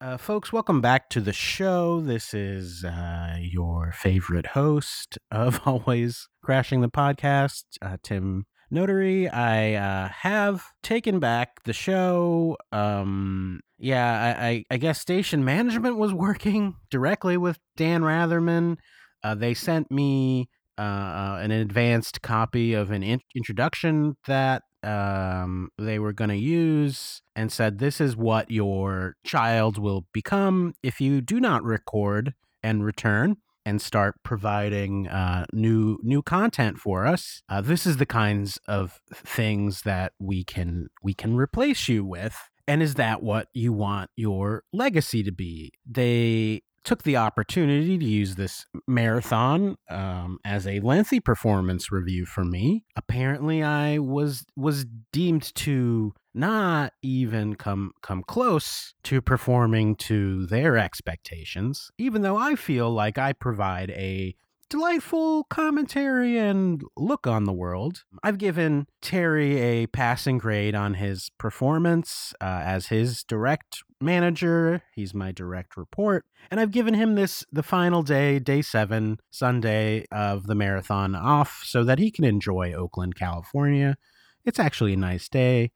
Uh, 0.00 0.16
folks, 0.16 0.52
welcome 0.52 0.80
back 0.80 1.08
to 1.10 1.20
the 1.20 1.32
show. 1.32 2.00
This 2.00 2.34
is 2.34 2.82
uh, 2.84 3.36
your 3.38 3.92
favorite 3.92 4.46
host 4.46 5.16
of 5.30 5.60
Always 5.64 6.28
Crashing 6.42 6.80
the 6.80 6.90
Podcast, 6.90 7.62
uh, 7.80 7.98
Tim 8.02 8.46
Notary. 8.70 9.28
I 9.28 9.74
uh, 9.74 10.08
have 10.08 10.64
taken 10.82 11.18
back 11.18 11.62
the 11.64 11.72
show. 11.72 12.56
Um, 12.72 13.60
yeah, 13.78 14.36
I, 14.38 14.46
I, 14.46 14.64
I 14.72 14.76
guess 14.76 15.00
station 15.00 15.44
management 15.44 15.96
was 15.96 16.12
working 16.12 16.76
directly 16.90 17.36
with 17.36 17.58
Dan 17.76 18.02
Ratherman. 18.02 18.76
Uh, 19.22 19.34
they 19.34 19.54
sent 19.54 19.90
me 19.90 20.48
uh, 20.78 20.82
uh, 20.82 21.40
an 21.42 21.50
advanced 21.50 22.22
copy 22.22 22.74
of 22.74 22.90
an 22.90 23.02
in- 23.02 23.20
introduction 23.34 24.16
that 24.26 24.62
um, 24.84 25.70
they 25.78 25.98
were 25.98 26.12
going 26.12 26.30
to 26.30 26.36
use 26.36 27.20
and 27.34 27.50
said, 27.50 27.78
This 27.78 28.00
is 28.00 28.16
what 28.16 28.50
your 28.50 29.16
child 29.24 29.78
will 29.78 30.06
become 30.12 30.74
if 30.82 31.00
you 31.00 31.20
do 31.20 31.40
not 31.40 31.64
record 31.64 32.34
and 32.62 32.84
return 32.84 33.38
and 33.68 33.82
start 33.82 34.14
providing 34.22 35.06
uh, 35.08 35.44
new 35.52 35.98
new 36.02 36.22
content 36.22 36.78
for 36.78 37.06
us. 37.06 37.42
Uh, 37.50 37.60
this 37.60 37.86
is 37.86 37.98
the 37.98 38.06
kinds 38.06 38.58
of 38.66 39.00
things 39.12 39.82
that 39.82 40.12
we 40.18 40.42
can 40.42 40.88
we 41.02 41.12
can 41.12 41.36
replace 41.36 41.86
you 41.86 42.02
with. 42.04 42.36
And 42.66 42.82
is 42.82 42.94
that 42.94 43.22
what 43.22 43.48
you 43.52 43.72
want 43.72 44.10
your 44.16 44.62
legacy 44.72 45.22
to 45.22 45.32
be? 45.32 45.72
They 45.86 46.62
took 46.84 47.02
the 47.02 47.16
opportunity 47.16 47.98
to 47.98 48.04
use 48.04 48.34
this 48.34 48.66
marathon 48.86 49.76
um, 49.90 50.38
as 50.44 50.66
a 50.66 50.80
lengthy 50.80 51.20
performance 51.20 51.92
review 51.92 52.26
for 52.26 52.44
me. 52.44 52.84
Apparently, 52.96 53.62
I 53.62 53.98
was 53.98 54.44
was 54.56 54.86
deemed 55.12 55.54
to 55.56 56.12
not 56.34 56.92
even 57.02 57.56
come 57.56 57.92
come 58.02 58.22
close 58.22 58.94
to 59.04 59.20
performing 59.20 59.96
to 59.96 60.46
their 60.46 60.76
expectations, 60.76 61.90
even 61.98 62.22
though 62.22 62.36
I 62.36 62.54
feel 62.54 62.90
like 62.90 63.18
I 63.18 63.32
provide 63.32 63.90
a 63.90 64.34
delightful 64.70 65.44
commentary 65.44 66.36
and 66.38 66.82
look 66.96 67.26
on 67.26 67.44
the 67.44 67.52
world. 67.52 68.04
I've 68.22 68.38
given 68.38 68.86
Terry 69.00 69.60
a 69.60 69.86
passing 69.86 70.38
grade 70.38 70.74
on 70.74 70.94
his 70.94 71.30
performance 71.38 72.34
uh, 72.40 72.62
as 72.64 72.88
his 72.88 73.24
direct 73.24 73.82
manager. 74.00 74.82
He's 74.94 75.14
my 75.14 75.32
direct 75.32 75.76
report. 75.76 76.24
And 76.50 76.60
I've 76.60 76.70
given 76.70 76.94
him 76.94 77.14
this 77.14 77.44
the 77.52 77.62
final 77.62 78.02
day, 78.02 78.38
day 78.38 78.62
seven, 78.62 79.18
Sunday 79.30 80.06
of 80.12 80.46
the 80.46 80.54
marathon 80.54 81.14
off 81.14 81.62
so 81.64 81.84
that 81.84 81.98
he 81.98 82.10
can 82.10 82.24
enjoy 82.24 82.72
Oakland, 82.72 83.16
California. 83.16 83.96
It's 84.44 84.58
actually 84.58 84.94
a 84.94 84.98
nice 84.98 85.28
day. 85.28 85.72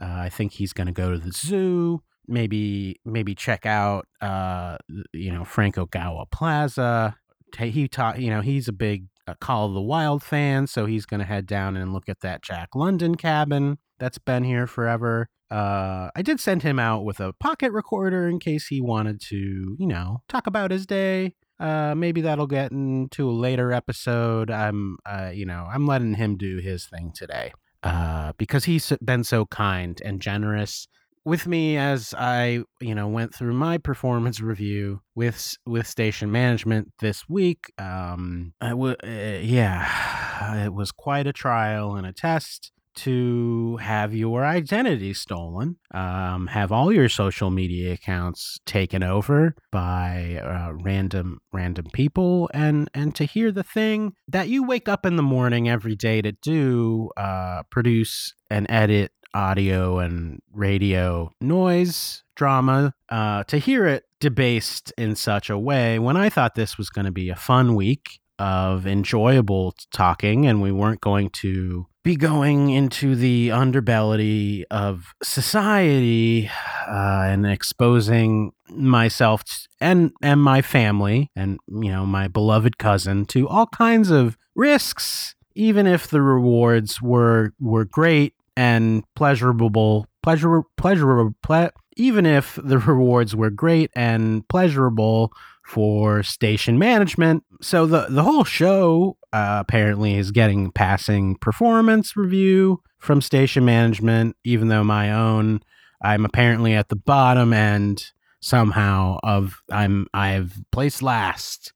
Uh, 0.00 0.06
I 0.06 0.28
think 0.28 0.52
he's 0.52 0.72
going 0.72 0.86
to 0.86 0.92
go 0.92 1.12
to 1.12 1.18
the 1.18 1.32
zoo. 1.32 2.02
Maybe, 2.26 3.00
maybe 3.04 3.34
check 3.34 3.66
out, 3.66 4.06
uh, 4.20 4.78
you 5.12 5.32
know, 5.32 5.44
Frank 5.44 5.76
Ogawa 5.76 6.30
Plaza 6.30 7.16
he 7.58 7.88
taught 7.88 8.20
you 8.20 8.30
know 8.30 8.40
he's 8.40 8.68
a 8.68 8.72
big 8.72 9.06
uh, 9.26 9.34
call 9.40 9.66
of 9.66 9.74
the 9.74 9.80
wild 9.80 10.22
fan 10.22 10.66
so 10.66 10.86
he's 10.86 11.06
going 11.06 11.20
to 11.20 11.26
head 11.26 11.46
down 11.46 11.76
and 11.76 11.92
look 11.92 12.08
at 12.08 12.20
that 12.20 12.42
jack 12.42 12.70
london 12.74 13.14
cabin 13.14 13.78
that's 13.98 14.18
been 14.18 14.44
here 14.44 14.66
forever 14.66 15.28
uh, 15.50 16.10
i 16.14 16.22
did 16.22 16.40
send 16.40 16.62
him 16.62 16.78
out 16.78 17.04
with 17.04 17.20
a 17.20 17.32
pocket 17.34 17.72
recorder 17.72 18.28
in 18.28 18.38
case 18.38 18.66
he 18.68 18.80
wanted 18.80 19.20
to 19.20 19.76
you 19.78 19.86
know 19.86 20.22
talk 20.28 20.46
about 20.46 20.70
his 20.70 20.86
day. 20.86 21.34
Uh, 21.58 21.94
maybe 21.94 22.22
that'll 22.22 22.46
get 22.46 22.72
into 22.72 23.28
a 23.28 23.32
later 23.32 23.70
episode. 23.70 24.50
I'm 24.50 24.96
uh, 25.04 25.30
you 25.32 25.44
know 25.44 25.68
i'm 25.70 25.86
letting 25.86 26.14
him 26.14 26.36
do 26.36 26.58
his 26.58 26.86
thing 26.86 27.12
today 27.14 27.52
uh, 27.82 28.32
because 28.38 28.64
he's 28.64 28.92
been 29.02 29.24
so 29.24 29.46
kind 29.46 30.00
and 30.04 30.20
generous 30.20 30.86
with 31.24 31.46
me 31.46 31.76
as 31.76 32.14
I, 32.16 32.62
you 32.80 32.94
know, 32.94 33.08
went 33.08 33.34
through 33.34 33.52
my 33.52 33.78
performance 33.78 34.40
review 34.40 35.00
with 35.14 35.56
with 35.66 35.86
station 35.86 36.32
management 36.32 36.92
this 37.00 37.28
week. 37.28 37.72
Um, 37.78 38.54
I 38.60 38.70
w- 38.70 38.96
uh, 39.02 39.40
yeah, 39.42 40.64
it 40.64 40.72
was 40.72 40.92
quite 40.92 41.26
a 41.26 41.32
trial 41.32 41.96
and 41.96 42.06
a 42.06 42.12
test 42.12 42.72
to 42.96 43.76
have 43.78 44.14
your 44.14 44.44
identity 44.44 45.14
stolen, 45.14 45.76
um, 45.92 46.46
have 46.48 46.72
all 46.72 46.92
your 46.92 47.08
social 47.08 47.50
media 47.50 47.92
accounts 47.92 48.60
taken 48.66 49.02
over 49.02 49.54
by 49.70 50.40
uh, 50.42 50.72
random 50.72 51.40
random 51.52 51.86
people, 51.92 52.50
and 52.54 52.90
and 52.94 53.14
to 53.16 53.24
hear 53.24 53.52
the 53.52 53.62
thing 53.62 54.14
that 54.28 54.48
you 54.48 54.62
wake 54.62 54.88
up 54.88 55.06
in 55.06 55.16
the 55.16 55.22
morning 55.22 55.68
every 55.68 55.96
day 55.96 56.22
to 56.22 56.32
do, 56.32 57.10
uh, 57.16 57.62
produce 57.70 58.34
and 58.50 58.66
edit 58.68 59.12
audio 59.34 59.98
and 59.98 60.40
radio 60.52 61.30
noise 61.40 62.24
drama 62.34 62.92
uh, 63.10 63.44
to 63.44 63.58
hear 63.58 63.86
it 63.86 64.04
debased 64.18 64.92
in 64.98 65.14
such 65.14 65.50
a 65.50 65.58
way. 65.58 65.98
When 65.98 66.16
I 66.16 66.28
thought 66.28 66.54
this 66.54 66.76
was 66.76 66.90
going 66.90 67.04
to 67.04 67.12
be 67.12 67.30
a 67.30 67.36
fun 67.36 67.74
week 67.74 68.20
of 68.38 68.86
enjoyable 68.86 69.74
talking 69.92 70.46
and 70.46 70.62
we 70.62 70.72
weren't 70.72 71.02
going 71.02 71.28
to 71.28 71.86
be 72.02 72.16
going 72.16 72.70
into 72.70 73.14
the 73.14 73.48
underbelly 73.48 74.64
of 74.70 75.14
society 75.22 76.50
uh, 76.88 77.22
and 77.26 77.46
exposing 77.46 78.52
myself 78.70 79.42
and 79.80 80.12
and 80.22 80.42
my 80.42 80.62
family 80.62 81.30
and 81.34 81.58
you 81.68 81.90
know 81.90 82.06
my 82.06 82.28
beloved 82.28 82.78
cousin 82.78 83.26
to 83.26 83.48
all 83.48 83.66
kinds 83.66 84.10
of 84.10 84.36
risks 84.54 85.34
even 85.54 85.86
if 85.86 86.06
the 86.08 86.22
rewards 86.22 87.02
were 87.02 87.52
were 87.60 87.84
great 87.84 88.34
and 88.56 89.02
pleasurable 89.14 90.06
pleasure 90.22 90.62
pleasurable 90.76 91.34
ple- 91.42 91.70
even 91.96 92.24
if 92.24 92.58
the 92.62 92.78
rewards 92.92 93.34
were 93.34 93.50
great 93.50 93.90
and 93.94 94.46
pleasurable 94.48 95.32
for 95.70 96.20
station 96.24 96.80
management 96.80 97.44
so 97.62 97.86
the 97.86 98.06
the 98.10 98.24
whole 98.24 98.42
show 98.42 99.16
uh, 99.32 99.58
apparently 99.60 100.16
is 100.16 100.32
getting 100.32 100.72
passing 100.72 101.36
performance 101.36 102.16
review 102.16 102.82
from 102.98 103.20
station 103.20 103.64
management 103.64 104.34
even 104.42 104.66
though 104.66 104.82
my 104.82 105.12
own 105.12 105.60
i'm 106.02 106.24
apparently 106.24 106.74
at 106.74 106.88
the 106.88 106.96
bottom 106.96 107.52
end 107.52 108.06
somehow 108.40 109.16
of 109.22 109.62
i'm 109.70 110.08
i've 110.12 110.60
placed 110.72 111.02
last 111.02 111.72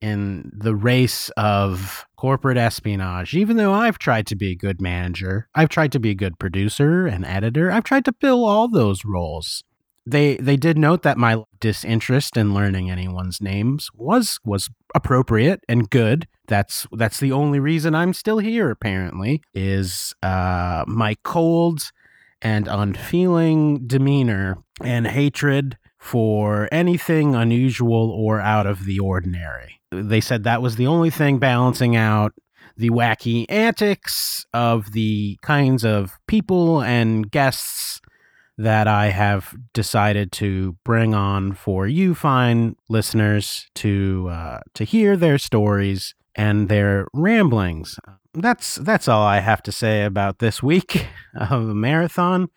in 0.00 0.50
the 0.52 0.74
race 0.74 1.30
of 1.36 2.04
corporate 2.16 2.58
espionage. 2.58 3.34
Even 3.34 3.56
though 3.56 3.72
I've 3.72 3.98
tried 3.98 4.26
to 4.26 4.36
be 4.36 4.50
a 4.50 4.56
good 4.56 4.80
manager, 4.80 5.48
I've 5.54 5.68
tried 5.68 5.92
to 5.92 5.98
be 5.98 6.10
a 6.10 6.14
good 6.14 6.38
producer 6.38 7.06
and 7.06 7.24
editor, 7.24 7.70
I've 7.70 7.84
tried 7.84 8.04
to 8.06 8.14
fill 8.20 8.44
all 8.44 8.68
those 8.68 9.04
roles. 9.04 9.64
They 10.06 10.36
they 10.36 10.56
did 10.56 10.78
note 10.78 11.02
that 11.02 11.18
my 11.18 11.42
disinterest 11.60 12.36
in 12.36 12.54
learning 12.54 12.90
anyone's 12.90 13.40
names 13.40 13.90
was 13.94 14.38
was 14.44 14.70
appropriate 14.94 15.60
and 15.68 15.90
good. 15.90 16.28
That's 16.46 16.86
that's 16.92 17.18
the 17.18 17.32
only 17.32 17.58
reason 17.58 17.94
I'm 17.94 18.12
still 18.12 18.38
here. 18.38 18.70
Apparently, 18.70 19.42
is 19.52 20.14
uh, 20.22 20.84
my 20.86 21.16
cold 21.24 21.90
and 22.40 22.68
unfeeling 22.68 23.86
demeanor 23.86 24.58
and 24.80 25.06
hatred 25.08 25.76
for 25.98 26.68
anything 26.70 27.34
unusual 27.34 28.10
or 28.10 28.40
out 28.40 28.66
of 28.66 28.84
the 28.84 29.00
ordinary. 29.00 29.80
They 29.90 30.20
said 30.20 30.44
that 30.44 30.62
was 30.62 30.76
the 30.76 30.86
only 30.86 31.10
thing 31.10 31.38
balancing 31.38 31.96
out 31.96 32.32
the 32.76 32.90
wacky 32.90 33.46
antics 33.48 34.46
of 34.52 34.92
the 34.92 35.38
kinds 35.42 35.84
of 35.84 36.18
people 36.28 36.82
and 36.82 37.30
guests 37.30 38.00
that 38.58 38.88
I 38.88 39.08
have 39.08 39.54
decided 39.74 40.32
to 40.32 40.76
bring 40.84 41.14
on 41.14 41.52
for 41.52 41.86
you 41.86 42.14
fine 42.14 42.76
listeners 42.88 43.68
to 43.76 44.28
uh, 44.30 44.60
to 44.74 44.84
hear 44.84 45.16
their 45.16 45.38
stories 45.38 46.14
and 46.34 46.68
their 46.68 47.08
ramblings. 47.12 47.98
That's 48.32 48.76
that's 48.76 49.08
all 49.08 49.22
I 49.22 49.40
have 49.40 49.62
to 49.64 49.72
say 49.72 50.04
about 50.04 50.38
this 50.38 50.62
week 50.62 51.06
of 51.34 51.68
a 51.68 51.74
marathon. 51.74 52.48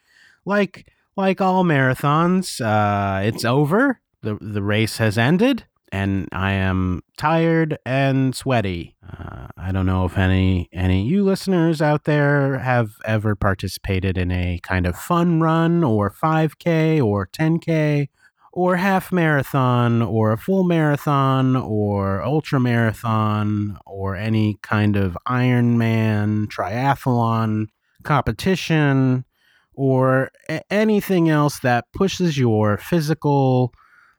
Like 0.46 0.88
like 1.16 1.42
all 1.42 1.64
marathons, 1.64 2.62
uh, 2.62 3.22
it's 3.26 3.44
over. 3.44 4.00
the 4.22 4.38
The 4.40 4.64
race 4.64 4.98
has 4.98 5.18
ended, 5.18 5.66
and 5.92 6.28
I 6.32 6.52
am 6.52 7.02
tired 7.18 7.78
and 7.86 8.36
sweaty. 8.36 8.96
Uh, 9.08 9.48
I 9.58 9.72
don't 9.72 9.86
know 9.86 10.06
if 10.06 10.18
any 10.18 10.70
any 10.72 11.06
you 11.06 11.24
listeners 11.24 11.82
out 11.82 12.04
there 12.06 12.60
have 12.60 12.92
ever 13.06 13.36
participated 13.36 14.18
in 14.18 14.32
a 14.32 14.60
kind 14.64 14.86
of 14.86 14.98
fun 14.98 15.42
run 15.42 15.84
or 15.84 16.12
5K 16.12 17.04
or 17.04 17.28
10K 17.28 18.08
or 18.52 18.78
half 18.78 19.12
marathon 19.12 20.02
or 20.02 20.32
a 20.32 20.38
full 20.38 20.64
marathon 20.64 21.56
or 21.56 22.22
ultra 22.24 22.60
marathon 22.60 23.78
or 23.86 24.16
any 24.16 24.58
kind 24.62 24.96
of 24.96 25.18
Ironman 25.28 26.48
triathlon 26.48 27.68
competition, 28.04 29.26
or 29.74 30.32
anything 30.70 31.30
else 31.30 31.60
that 31.60 31.86
pushes 31.94 32.38
your 32.38 32.78
physical 32.78 33.74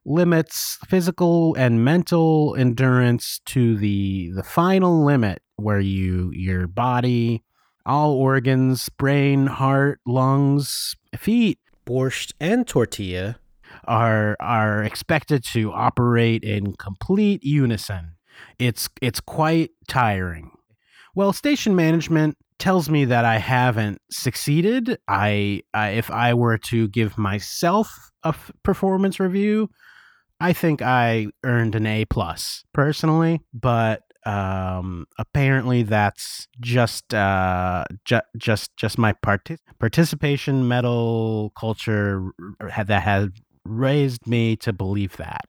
limits, 0.05 0.79
physical 0.89 1.55
and 1.57 1.85
mental 1.85 2.57
endurance 2.59 3.41
to 3.47 3.77
the 3.77 4.31
the 4.35 4.43
final 4.43 5.05
limit 5.05 5.43
where 5.57 5.81
you 5.81 6.31
your 6.35 6.67
body, 6.67 7.43
all 7.85 8.13
organs, 8.15 8.89
brain, 8.91 9.47
heart, 9.47 10.01
lungs, 10.07 10.97
feet, 11.17 11.59
borscht 11.87 12.33
and 12.41 12.67
tortilla 12.67 13.39
are 13.85 14.37
are 14.41 14.83
expected 14.83 15.45
to 15.45 15.73
operate 15.73 16.45
in 16.45 16.75
complete 16.75 17.43
unison. 17.43 18.13
It's 18.59 18.89
it's 19.01 19.21
quite 19.21 19.71
tiring. 19.89 20.51
Well, 21.15 21.33
station 21.33 21.75
management 21.75 22.37
tells 22.59 22.89
me 22.89 23.07
that 23.07 23.25
I 23.25 23.39
haven't 23.39 24.01
succeeded. 24.11 24.99
I, 25.09 25.63
I 25.75 25.91
if 25.91 26.11
I 26.11 26.35
were 26.35 26.59
to 26.59 26.89
give 26.89 27.19
myself 27.19 28.13
a 28.23 28.29
f- 28.29 28.53
performance 28.63 29.19
review, 29.19 29.71
I 30.41 30.53
think 30.53 30.83
I 30.83 31.29
earned 31.45 31.75
an 31.75 31.87
A 31.87 32.05
plus 32.05 32.65
personally, 32.73 33.41
but 33.53 34.03
um 34.27 35.07
apparently 35.19 35.83
that's 35.83 36.47
just 36.61 37.15
uh 37.15 37.85
ju- 38.05 38.21
just 38.37 38.77
just 38.77 38.99
my 38.99 39.15
partic- 39.15 39.61
participation 39.79 40.69
medal 40.69 41.53
culture 41.59 42.31
that 42.87 43.03
has 43.03 43.31
raised 43.65 44.27
me 44.27 44.57
to 44.57 44.75
believe 44.75 45.17
that 45.17 45.47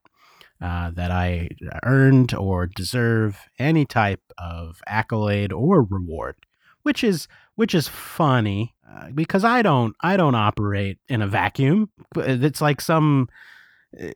uh, 0.61 0.91
that 0.91 1.11
I 1.11 1.49
earned 1.83 2.33
or 2.33 2.67
deserve 2.67 3.39
any 3.57 3.85
type 3.85 4.21
of 4.37 4.81
accolade 4.85 5.51
or 5.51 5.83
reward, 5.83 6.35
which 6.83 7.03
is 7.03 7.27
which 7.55 7.73
is 7.73 7.87
funny 7.87 8.75
uh, 8.89 9.09
because 9.13 9.43
I 9.43 9.63
don't 9.63 9.95
I 10.01 10.17
don't 10.17 10.35
operate 10.35 10.99
in 11.09 11.21
a 11.21 11.27
vacuum. 11.27 11.89
It's 12.15 12.61
like 12.61 12.79
some 12.79 13.27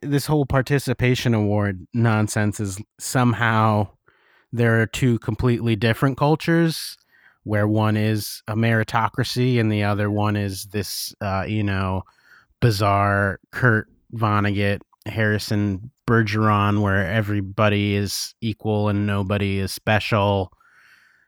this 0.02 0.26
whole 0.26 0.46
participation 0.46 1.34
award 1.34 1.86
nonsense 1.92 2.60
is 2.60 2.80
somehow 2.98 3.88
there 4.52 4.80
are 4.80 4.86
two 4.86 5.18
completely 5.18 5.76
different 5.76 6.16
cultures 6.16 6.96
where 7.44 7.68
one 7.68 7.96
is 7.96 8.42
a 8.48 8.54
meritocracy 8.54 9.60
and 9.60 9.70
the 9.70 9.84
other 9.84 10.10
one 10.10 10.34
is 10.34 10.64
this 10.72 11.14
uh, 11.20 11.44
you 11.46 11.62
know 11.62 12.02
bizarre 12.60 13.38
Kurt 13.52 13.88
Vonnegut 14.14 14.80
Harrison 15.06 15.90
Bergeron 16.06 16.80
where 16.80 17.06
everybody 17.06 17.94
is 17.94 18.34
equal 18.40 18.88
and 18.88 19.06
nobody 19.06 19.58
is 19.58 19.72
special. 19.72 20.52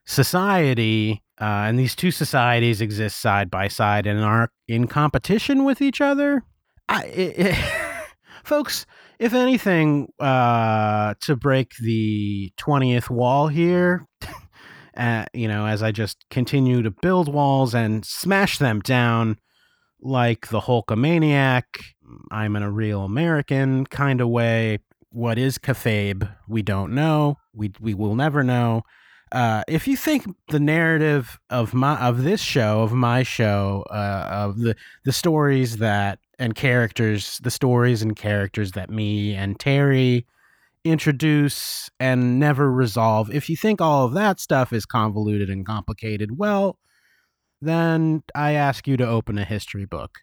Society 0.07 1.23
uh, 1.41 1.67
and 1.69 1.79
these 1.79 1.95
two 1.95 2.11
societies 2.11 2.81
exist 2.81 3.21
side 3.21 3.51
by 3.51 3.69
side 3.69 4.07
and 4.07 4.21
are 4.21 4.51
in 4.67 4.87
competition 4.87 5.65
with 5.65 5.81
each 5.81 6.01
other. 6.01 6.43
I, 6.89 7.05
it, 7.05 7.39
it, 7.39 7.55
folks 8.49 8.87
if 9.19 9.35
anything 9.35 10.11
uh, 10.21 11.13
to 11.21 11.37
break 11.37 11.75
the 11.83 12.51
20th 12.59 13.11
wall 13.11 13.49
here 13.49 14.07
uh, 14.97 15.27
you 15.35 15.47
know 15.47 15.67
as 15.67 15.83
i 15.83 15.93
just 15.93 16.25
continue 16.31 16.81
to 16.81 16.91
build 16.91 17.33
walls 17.33 17.75
and 17.75 18.07
smash 18.07 18.57
them 18.59 18.81
down 18.81 19.37
like 20.01 20.49
the 20.49 20.61
hulkamaniac 20.61 21.65
i'm 22.31 22.57
in 22.57 22.63
a 22.63 22.71
real 22.71 23.03
american 23.03 23.85
kind 23.87 24.21
of 24.21 24.29
way. 24.29 24.79
What 25.11 25.39
is 25.39 25.59
kayfabe? 25.59 26.31
We 26.49 26.63
don't 26.63 26.95
know. 26.95 27.39
We, 27.55 27.73
we 27.81 27.95
will 27.95 28.15
never 28.15 28.43
know. 28.43 28.83
Uh, 29.33 29.63
if 29.67 29.89
you 29.89 29.97
think 29.97 30.27
the 30.49 30.61
narrative 30.61 31.39
of 31.51 31.75
my 31.75 31.99
of 31.99 32.23
this 32.23 32.41
show 32.41 32.81
of 32.81 32.93
my 32.93 33.23
show 33.23 33.85
uh, 33.91 34.27
of 34.31 34.59
the 34.59 34.75
the 35.05 35.13
stories 35.13 35.79
that 35.79 36.19
and 36.39 36.55
characters 36.55 37.39
the 37.43 37.51
stories 37.51 38.03
and 38.03 38.17
characters 38.17 38.73
that 38.73 38.91
me 38.91 39.35
and 39.35 39.59
terry 39.59 40.27
introduce 40.85 41.91
and 41.99 42.39
never 42.39 42.71
resolve. 42.71 43.35
If 43.35 43.51
you 43.51 43.57
think 43.57 43.81
all 43.81 44.07
of 44.07 44.15
that 44.15 44.41
stuff 44.41 44.73
is 44.73 44.87
convoluted 44.87 45.51
and 45.51 45.67
complicated 45.67 46.39
well 46.39 46.79
then 47.61 48.23
i 48.37 48.53
ask 48.53 48.87
you 48.87 48.97
to 48.97 49.07
open 49.07 49.39
a 49.39 49.45
history 49.45 49.85
book. 49.85 50.19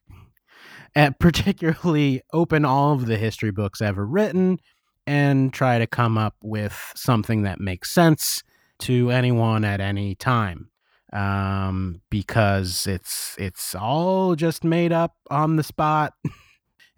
And 0.95 1.17
particularly 1.19 2.21
open 2.34 2.65
all 2.65 2.93
of 2.93 3.06
the 3.06 3.17
history 3.17 3.51
books 3.51 3.82
ever 3.82 4.06
written 4.06 4.60
and 5.06 5.54
try 5.54 5.78
to 5.78 5.86
come 5.86 6.17
up 6.17 6.36
with 6.41 6.93
something 6.95 7.43
that 7.43 7.60
makes 7.60 7.91
sense 7.91 8.43
to 8.80 9.12
anyone 9.12 9.63
at 9.63 9.80
any 9.80 10.15
time 10.15 10.69
um, 11.15 12.01
because 12.10 12.86
it's 12.86 13.36
it's 13.39 13.73
all 13.73 14.36
just 14.36 14.63
made 14.63 14.91
up 14.91 15.15
on 15.32 15.56
the 15.56 15.63
spot. 15.63 16.13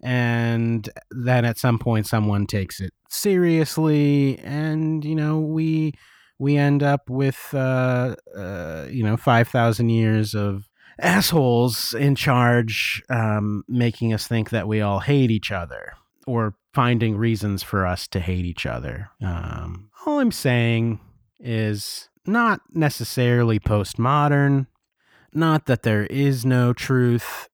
And 0.02 0.88
then 1.10 1.44
at 1.44 1.58
some 1.58 1.78
point 1.78 2.06
someone 2.06 2.46
takes 2.46 2.80
it 2.80 2.92
seriously 3.08 4.38
and 4.40 5.04
you 5.04 5.14
know 5.14 5.40
we 5.40 5.92
we 6.38 6.56
end 6.56 6.84
up 6.84 7.10
with 7.10 7.48
uh, 7.52 8.14
uh 8.36 8.86
you 8.88 9.02
know 9.02 9.16
5000 9.16 9.88
years 9.88 10.34
of 10.34 10.68
assholes 11.00 11.94
in 11.94 12.14
charge 12.14 13.02
um 13.08 13.64
making 13.66 14.12
us 14.12 14.28
think 14.28 14.50
that 14.50 14.68
we 14.68 14.80
all 14.80 15.00
hate 15.00 15.32
each 15.32 15.50
other 15.50 15.94
or 16.28 16.54
finding 16.74 17.16
reasons 17.16 17.64
for 17.64 17.84
us 17.84 18.06
to 18.06 18.20
hate 18.20 18.44
each 18.44 18.66
other. 18.66 19.10
Um 19.20 19.90
all 20.06 20.20
i'm 20.20 20.30
saying 20.30 21.00
is 21.40 22.08
not 22.26 22.60
necessarily 22.72 23.58
postmodern 23.58 24.66
not 25.32 25.66
that 25.66 25.82
there 25.82 26.06
is 26.06 26.44
no 26.44 26.72
truth 26.72 27.48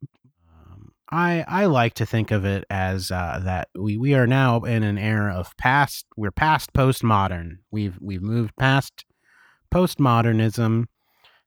um, 0.49 0.93
I 1.11 1.45
I 1.47 1.67
like 1.67 1.95
to 1.95 2.07
think 2.07 2.31
of 2.31 2.45
it 2.45 2.65
as 2.71 3.11
uh, 3.11 3.41
that 3.45 3.69
we, 3.75 3.97
we 3.97 4.15
are 4.15 4.27
now 4.27 4.61
in 4.61 4.83
an 4.83 4.99
era 4.99 5.35
of 5.35 5.57
past. 5.57 6.07
We're 6.17 6.31
past 6.31 6.73
postmodern. 6.73 7.59
We've 7.71 7.99
we've 8.01 8.23
moved 8.23 8.57
past 8.57 9.05
postmodernism, 9.73 10.87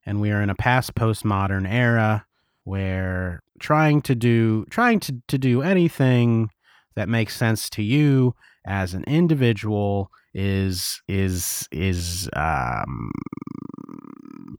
and 0.05 0.21
we 0.21 0.31
are 0.31 0.41
in 0.41 0.49
a 0.49 0.55
past 0.55 0.95
postmodern 0.95 1.69
era 1.69 2.25
where 2.63 3.41
trying 3.59 4.01
to 4.01 4.13
do 4.15 4.65
trying 4.69 4.99
to, 4.99 5.21
to 5.27 5.37
do 5.37 5.61
anything 5.61 6.49
that 6.95 7.07
makes 7.07 7.35
sense 7.35 7.69
to 7.69 7.81
you 7.81 8.35
as 8.67 8.93
an 8.93 9.03
individual 9.05 10.11
is 10.33 11.01
is 11.07 11.67
is 11.71 12.29
um, 12.33 13.11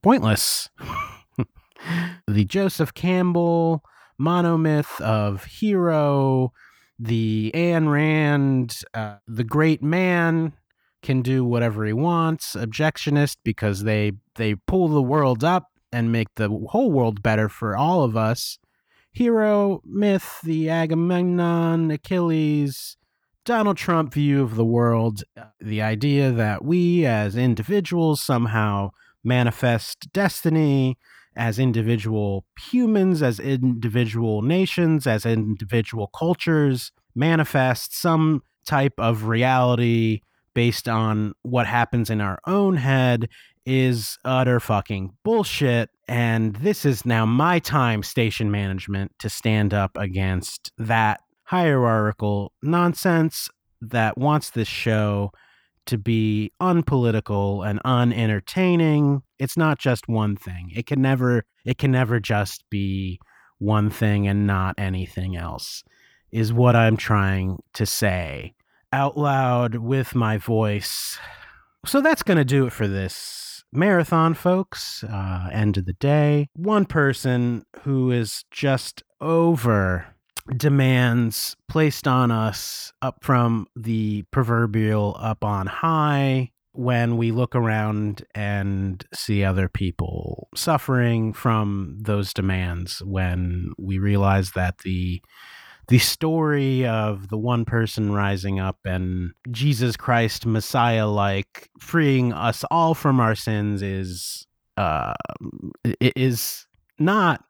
pointless. 0.03 0.71
the 2.27 2.45
Joseph 2.45 2.95
Campbell 2.95 3.85
monomyth 4.21 5.01
of 5.01 5.45
hero, 5.45 6.53
the 6.99 7.53
Ayn 7.55 7.91
Rand, 7.93 8.81
uh, 8.95 9.17
the 9.29 9.45
great 9.45 9.83
man 9.83 10.55
can 11.03 11.23
do 11.23 11.45
whatever 11.45 11.85
he 11.85 11.93
wants, 11.93 12.57
objectionist 12.57 13.37
because 13.45 13.85
they 13.85 14.13
they 14.35 14.55
pull 14.55 14.89
the 14.89 15.03
world 15.03 15.45
up 15.45 15.67
and 15.93 16.11
make 16.13 16.35
the 16.35 16.49
whole 16.71 16.91
world 16.91 17.23
better 17.23 17.49
for 17.49 17.77
all 17.77 18.03
of 18.03 18.17
us. 18.17 18.59
Hero 19.13 19.81
myth, 19.85 20.41
the 20.45 20.69
Agamemnon, 20.69 21.91
Achilles, 21.91 22.98
Donald 23.49 23.79
Trump 23.79 24.13
view 24.13 24.43
of 24.43 24.57
the 24.57 24.65
world, 24.65 25.25
uh, 25.35 25.45
the 25.59 25.81
idea 25.81 26.31
that 26.31 26.63
we 26.63 27.07
as 27.07 27.35
individuals 27.35 28.23
somehow 28.23 28.91
manifest 29.25 30.13
destiny 30.13 30.99
as 31.35 31.59
individual 31.59 32.45
humans, 32.61 33.23
as 33.23 33.41
individual 33.41 34.43
nations, 34.43 35.07
as 35.07 35.25
individual 35.25 36.09
cultures, 36.09 36.93
manifest 37.15 37.97
some 37.97 38.43
type 38.67 38.93
of 38.99 39.25
reality 39.25 40.21
based 40.53 40.87
on 40.87 41.33
what 41.41 41.67
happens 41.67 42.11
in 42.11 42.21
our 42.21 42.39
own 42.47 42.77
head 42.77 43.31
is 43.65 44.19
utter 44.27 44.61
fucking 44.61 45.15
bullshit. 45.25 45.89
And 46.07 46.55
this 46.57 46.85
is 46.85 47.07
now 47.07 47.25
my 47.25 47.61
time, 47.61 48.03
station 48.03 48.51
management, 48.51 49.13
to 49.21 49.31
stand 49.31 49.73
up 49.73 49.93
against 49.97 50.71
that 50.77 51.23
hierarchical 51.49 52.53
nonsense 52.63 53.49
that 53.81 54.19
wants 54.19 54.51
this 54.51 54.69
show 54.69 55.33
to 55.87 55.97
be 55.97 56.53
unpolitical 56.61 57.63
and 57.63 57.81
unentertaining. 57.87 59.23
It's 59.39 59.57
not 59.57 59.79
just 59.79 60.09
one 60.09 60.37
thing. 60.37 60.71
It 60.75 60.87
can 60.87 61.01
never 61.01 61.45
it 61.65 61.79
can 61.79 61.91
never 61.91 62.21
just 62.21 62.69
be 62.69 63.19
one 63.59 63.89
thing 63.89 64.29
and 64.29 64.47
not 64.47 64.75
anything 64.77 65.37
else. 65.37 65.83
Is 66.31 66.53
what 66.53 66.77
I'm 66.77 66.99
trying 66.99 67.63
to 67.73 67.87
say 67.87 68.55
out 68.93 69.17
loud 69.17 69.77
with 69.77 70.15
my 70.15 70.37
voice. 70.37 71.19
So 71.87 72.03
that's 72.03 72.23
going 72.23 72.37
to 72.37 72.45
do 72.45 72.67
it 72.67 72.73
for 72.75 72.87
this 72.87 73.65
marathon, 73.73 74.35
folks. 74.35 75.03
Uh, 75.03 75.49
end 75.51 75.79
of 75.79 75.87
the 75.87 75.95
day. 75.95 76.49
One 76.53 76.85
person 76.85 77.65
who 77.85 78.11
is 78.11 78.45
just 78.51 79.03
over 79.23 80.15
demands 80.57 81.57
placed 81.69 82.09
on 82.09 82.31
us 82.31 82.93
up 83.03 83.23
from 83.23 83.67
the 83.77 84.25
proverbial 84.31 85.17
up 85.21 85.45
on 85.45 85.67
high 85.67 86.51
when 86.73 87.17
we 87.17 87.33
look 87.33 87.57
around 87.57 88.25
and 88.35 89.05
see 89.13 89.43
other 89.43 89.69
people 89.69 90.49
suffering 90.55 91.33
from 91.33 91.99
those 92.01 92.33
demands, 92.33 93.03
when 93.05 93.73
we 93.79 93.99
realize 93.99 94.53
that 94.53 94.79
the 94.79 95.21
the 95.89 95.99
story 95.99 96.87
of 96.87 97.29
the 97.31 97.39
one 97.39 97.65
person 97.65 98.13
rising 98.13 98.61
up 98.61 98.79
and 98.85 99.33
Jesus 99.51 99.97
Christ 99.97 100.45
Messiah 100.45 101.09
like 101.09 101.71
freeing 101.81 102.33
us 102.33 102.63
all 102.71 102.95
from 102.95 103.21
our 103.21 103.35
sins 103.35 103.83
is 103.83 104.47
uh 104.77 105.15
is 106.01 106.67
not 106.99 107.43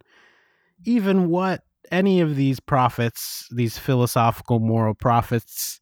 even 0.85 1.29
what 1.29 1.65
any 1.91 2.21
of 2.21 2.37
these 2.37 2.61
prophets, 2.61 3.49
these 3.51 3.79
philosophical 3.79 4.61
moral 4.61 4.95
prophets, 4.95 5.81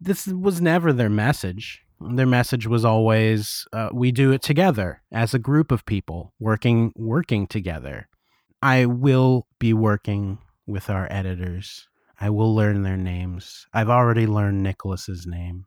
this 0.00 0.26
was 0.26 0.60
never 0.60 0.92
their 0.92 1.10
message. 1.10 1.82
Their 2.00 2.26
message 2.26 2.66
was 2.66 2.84
always, 2.84 3.66
uh, 3.72 3.88
"We 3.92 4.12
do 4.12 4.32
it 4.32 4.42
together 4.42 5.02
as 5.12 5.32
a 5.32 5.38
group 5.38 5.72
of 5.72 5.86
people 5.86 6.34
working 6.38 6.92
working 6.96 7.46
together." 7.46 8.08
I 8.62 8.86
will 8.86 9.46
be 9.58 9.72
working 9.72 10.38
with 10.66 10.88
our 10.88 11.06
editors. 11.10 11.86
I 12.20 12.30
will 12.30 12.54
learn 12.54 12.82
their 12.82 12.96
names. 12.96 13.66
I've 13.72 13.90
already 13.90 14.26
learned 14.26 14.62
Nicholas's 14.62 15.26
name. 15.26 15.66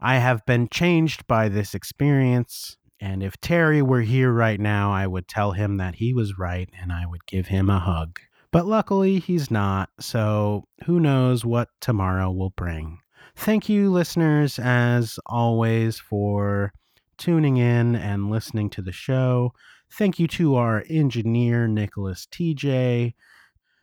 I 0.00 0.18
have 0.18 0.44
been 0.44 0.68
changed 0.68 1.26
by 1.26 1.48
this 1.48 1.74
experience, 1.74 2.76
and 3.00 3.22
if 3.22 3.40
Terry 3.40 3.82
were 3.82 4.02
here 4.02 4.32
right 4.32 4.60
now, 4.60 4.92
I 4.92 5.06
would 5.06 5.28
tell 5.28 5.52
him 5.52 5.76
that 5.76 5.96
he 5.96 6.12
was 6.12 6.38
right 6.38 6.68
and 6.80 6.92
I 6.92 7.06
would 7.06 7.26
give 7.26 7.46
him 7.46 7.70
a 7.70 7.78
hug. 7.78 8.18
But 8.56 8.64
luckily, 8.64 9.18
he's 9.18 9.50
not, 9.50 9.90
so 10.00 10.64
who 10.86 10.98
knows 10.98 11.44
what 11.44 11.68
tomorrow 11.82 12.30
will 12.30 12.54
bring. 12.56 13.00
Thank 13.36 13.68
you, 13.68 13.92
listeners, 13.92 14.58
as 14.58 15.18
always, 15.26 15.98
for 15.98 16.72
tuning 17.18 17.58
in 17.58 17.94
and 17.94 18.30
listening 18.30 18.70
to 18.70 18.80
the 18.80 18.92
show. 18.92 19.52
Thank 19.92 20.18
you 20.18 20.26
to 20.28 20.54
our 20.54 20.84
engineer, 20.88 21.68
Nicholas 21.68 22.26
TJ. 22.32 23.12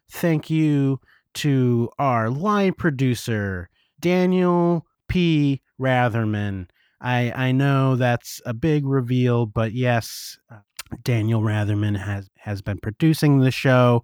Thank 0.10 0.50
you 0.50 1.00
to 1.36 1.90
our 2.00 2.32
line 2.32 2.74
producer, 2.74 3.70
Daniel 4.00 4.88
P. 5.08 5.62
Ratherman. 5.80 6.68
I, 7.00 7.32
I 7.36 7.52
know 7.52 7.96
that's 7.96 8.42
a 8.44 8.56
big 8.56 8.88
reveal, 8.88 9.46
but 9.46 9.74
yes, 9.74 10.40
Daniel 11.04 11.42
Ratherman 11.44 11.96
has, 11.96 12.28
has 12.38 12.64
been 12.64 12.80
producing 12.80 13.38
the 13.38 13.52
show 13.52 14.04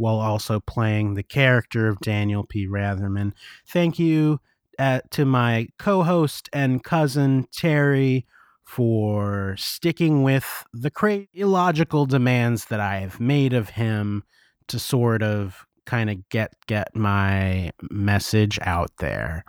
while 0.00 0.18
also 0.18 0.60
playing 0.60 1.12
the 1.12 1.22
character 1.22 1.86
of 1.86 2.00
Daniel 2.00 2.42
P. 2.42 2.66
Ratherman. 2.66 3.32
Thank 3.68 3.98
you 3.98 4.40
uh, 4.78 5.00
to 5.10 5.26
my 5.26 5.68
co 5.78 6.02
host 6.02 6.48
and 6.54 6.82
cousin, 6.82 7.46
Terry, 7.52 8.24
for 8.64 9.54
sticking 9.58 10.22
with 10.22 10.64
the 10.72 10.90
crazy 10.90 11.28
illogical 11.34 12.06
demands 12.06 12.64
that 12.66 12.80
I 12.80 13.00
have 13.00 13.20
made 13.20 13.52
of 13.52 13.70
him 13.70 14.24
to 14.68 14.78
sort 14.78 15.22
of 15.22 15.66
kind 15.84 16.08
of 16.08 16.26
get 16.30 16.54
get 16.66 16.96
my 16.96 17.70
message 17.90 18.58
out 18.62 18.90
there. 19.00 19.44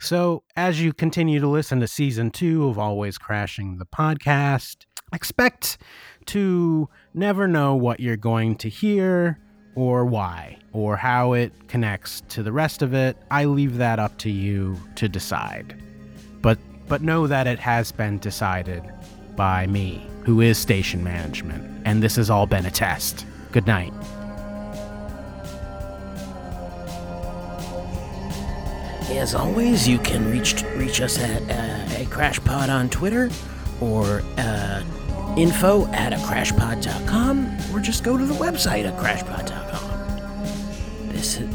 So, 0.00 0.42
as 0.56 0.82
you 0.82 0.92
continue 0.92 1.38
to 1.38 1.48
listen 1.48 1.78
to 1.78 1.86
season 1.86 2.32
2 2.32 2.66
of 2.66 2.76
Always 2.76 3.18
Crashing 3.18 3.78
the 3.78 3.86
podcast, 3.86 4.84
expect 5.12 5.78
to 6.26 6.88
never 7.14 7.46
know 7.46 7.76
what 7.76 8.00
you're 8.00 8.16
going 8.16 8.56
to 8.56 8.68
hear 8.68 9.38
or 9.76 10.04
why 10.04 10.58
or 10.72 10.96
how 10.96 11.34
it 11.34 11.52
connects 11.68 12.22
to 12.28 12.42
the 12.42 12.50
rest 12.50 12.82
of 12.82 12.92
it. 12.92 13.16
I 13.30 13.44
leave 13.44 13.76
that 13.76 14.00
up 14.00 14.18
to 14.18 14.30
you 14.30 14.76
to 14.96 15.08
decide. 15.08 15.80
But 16.42 16.58
but 16.88 17.02
know 17.02 17.26
that 17.26 17.46
it 17.46 17.58
has 17.60 17.92
been 17.92 18.18
decided 18.18 18.82
by 19.36 19.66
me, 19.66 20.06
who 20.24 20.40
is 20.40 20.58
station 20.58 21.04
management, 21.04 21.82
and 21.84 22.02
this 22.02 22.16
has 22.16 22.30
all 22.30 22.46
been 22.46 22.66
a 22.66 22.70
test. 22.70 23.26
Good 23.52 23.66
night. 23.66 23.92
As 29.10 29.34
always, 29.34 29.88
you 29.88 29.98
can 29.98 30.30
reach 30.30 30.62
reach 30.74 31.00
us 31.00 31.18
at 31.18 31.42
uh, 31.42 32.02
a 32.02 32.06
crashpod 32.06 32.68
on 32.68 32.88
Twitter 32.90 33.30
or 33.80 34.22
uh, 34.36 34.82
info 35.36 35.86
at 35.88 36.12
a 36.12 36.16
crashpod.com 36.16 37.56
or 37.72 37.80
just 37.80 38.04
go 38.04 38.16
to 38.16 38.24
the 38.24 38.34
website 38.34 38.86
at 38.86 38.96
crashpod.com. 38.98 39.65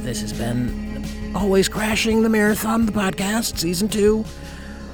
This 0.02 0.22
has 0.22 0.34
been 0.34 1.32
always 1.36 1.70
crashing 1.70 2.24
the 2.24 2.30
marathon, 2.30 2.86
the 2.86 2.92
podcast, 2.92 3.58
season 3.60 3.88
two. 3.88 4.26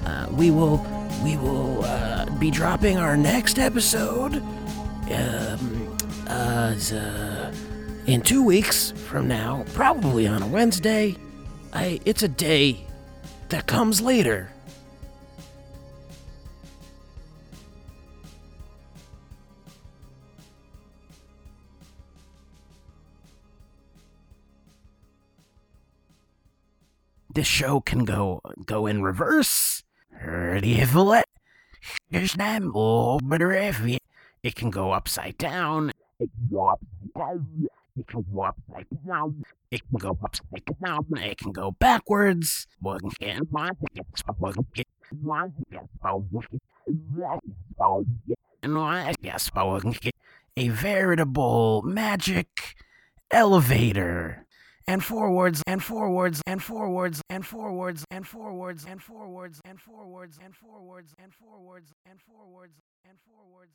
Uh, 0.06 0.28
we 0.32 0.52
will 0.52 0.86
we 1.24 1.38
will 1.38 1.84
uh, 1.86 2.26
be 2.40 2.52
dropping 2.52 2.98
our 2.98 3.16
next 3.18 3.58
episode 3.58 4.36
um, 5.12 5.98
uh, 6.28 7.52
in 8.06 8.22
two 8.22 8.44
weeks 8.44 8.92
from 8.92 9.28
now, 9.28 9.66
probably 9.74 10.28
on 10.28 10.42
a 10.44 10.48
Wednesday. 10.48 11.16
I, 11.74 12.00
it's 12.06 12.24
a 12.24 12.28
day 12.28 12.86
that 13.50 13.66
comes 13.66 14.02
later. 14.02 14.52
This 27.38 27.46
show 27.46 27.82
can 27.82 28.04
go 28.04 28.42
go 28.66 28.88
in 28.88 29.04
reverse. 29.04 29.84
It 34.42 34.56
can 34.56 34.72
go 34.72 34.92
upside 34.92 35.38
down. 35.38 35.92
It 36.20 36.32
can 36.36 36.50
go 36.52 36.66
upside 36.66 37.14
down. 37.16 37.68
It 37.96 38.08
can 38.08 38.24
go 38.34 38.42
upside 38.42 38.88
down. 39.06 39.46
It 39.70 39.82
can 39.88 40.00
go 40.00 40.18
upside 40.24 40.66
down. 40.84 41.06
It 41.16 41.38
can 41.38 41.52
go 41.52 41.70
backwards. 41.70 42.66
A 50.58 50.70
veritable 50.70 51.84
magic 51.84 52.76
elevator. 53.30 54.47
And 54.90 55.04
forwards 55.04 55.62
and 55.68 55.84
forwards 55.84 56.42
and 56.48 56.64
forwards 56.64 57.22
and 57.30 57.46
forwards 57.46 58.06
and 58.10 58.26
forwards 58.26 58.86
and 58.86 59.02
forwards 59.02 59.60
and 59.66 59.82
forwards 59.82 60.40
and 60.42 60.54
forwards 60.56 61.14
and 61.22 61.34
forwards 61.34 61.92
and 62.06 62.20
forwards 62.22 62.80
and 63.04 63.18
forwards. 63.20 63.74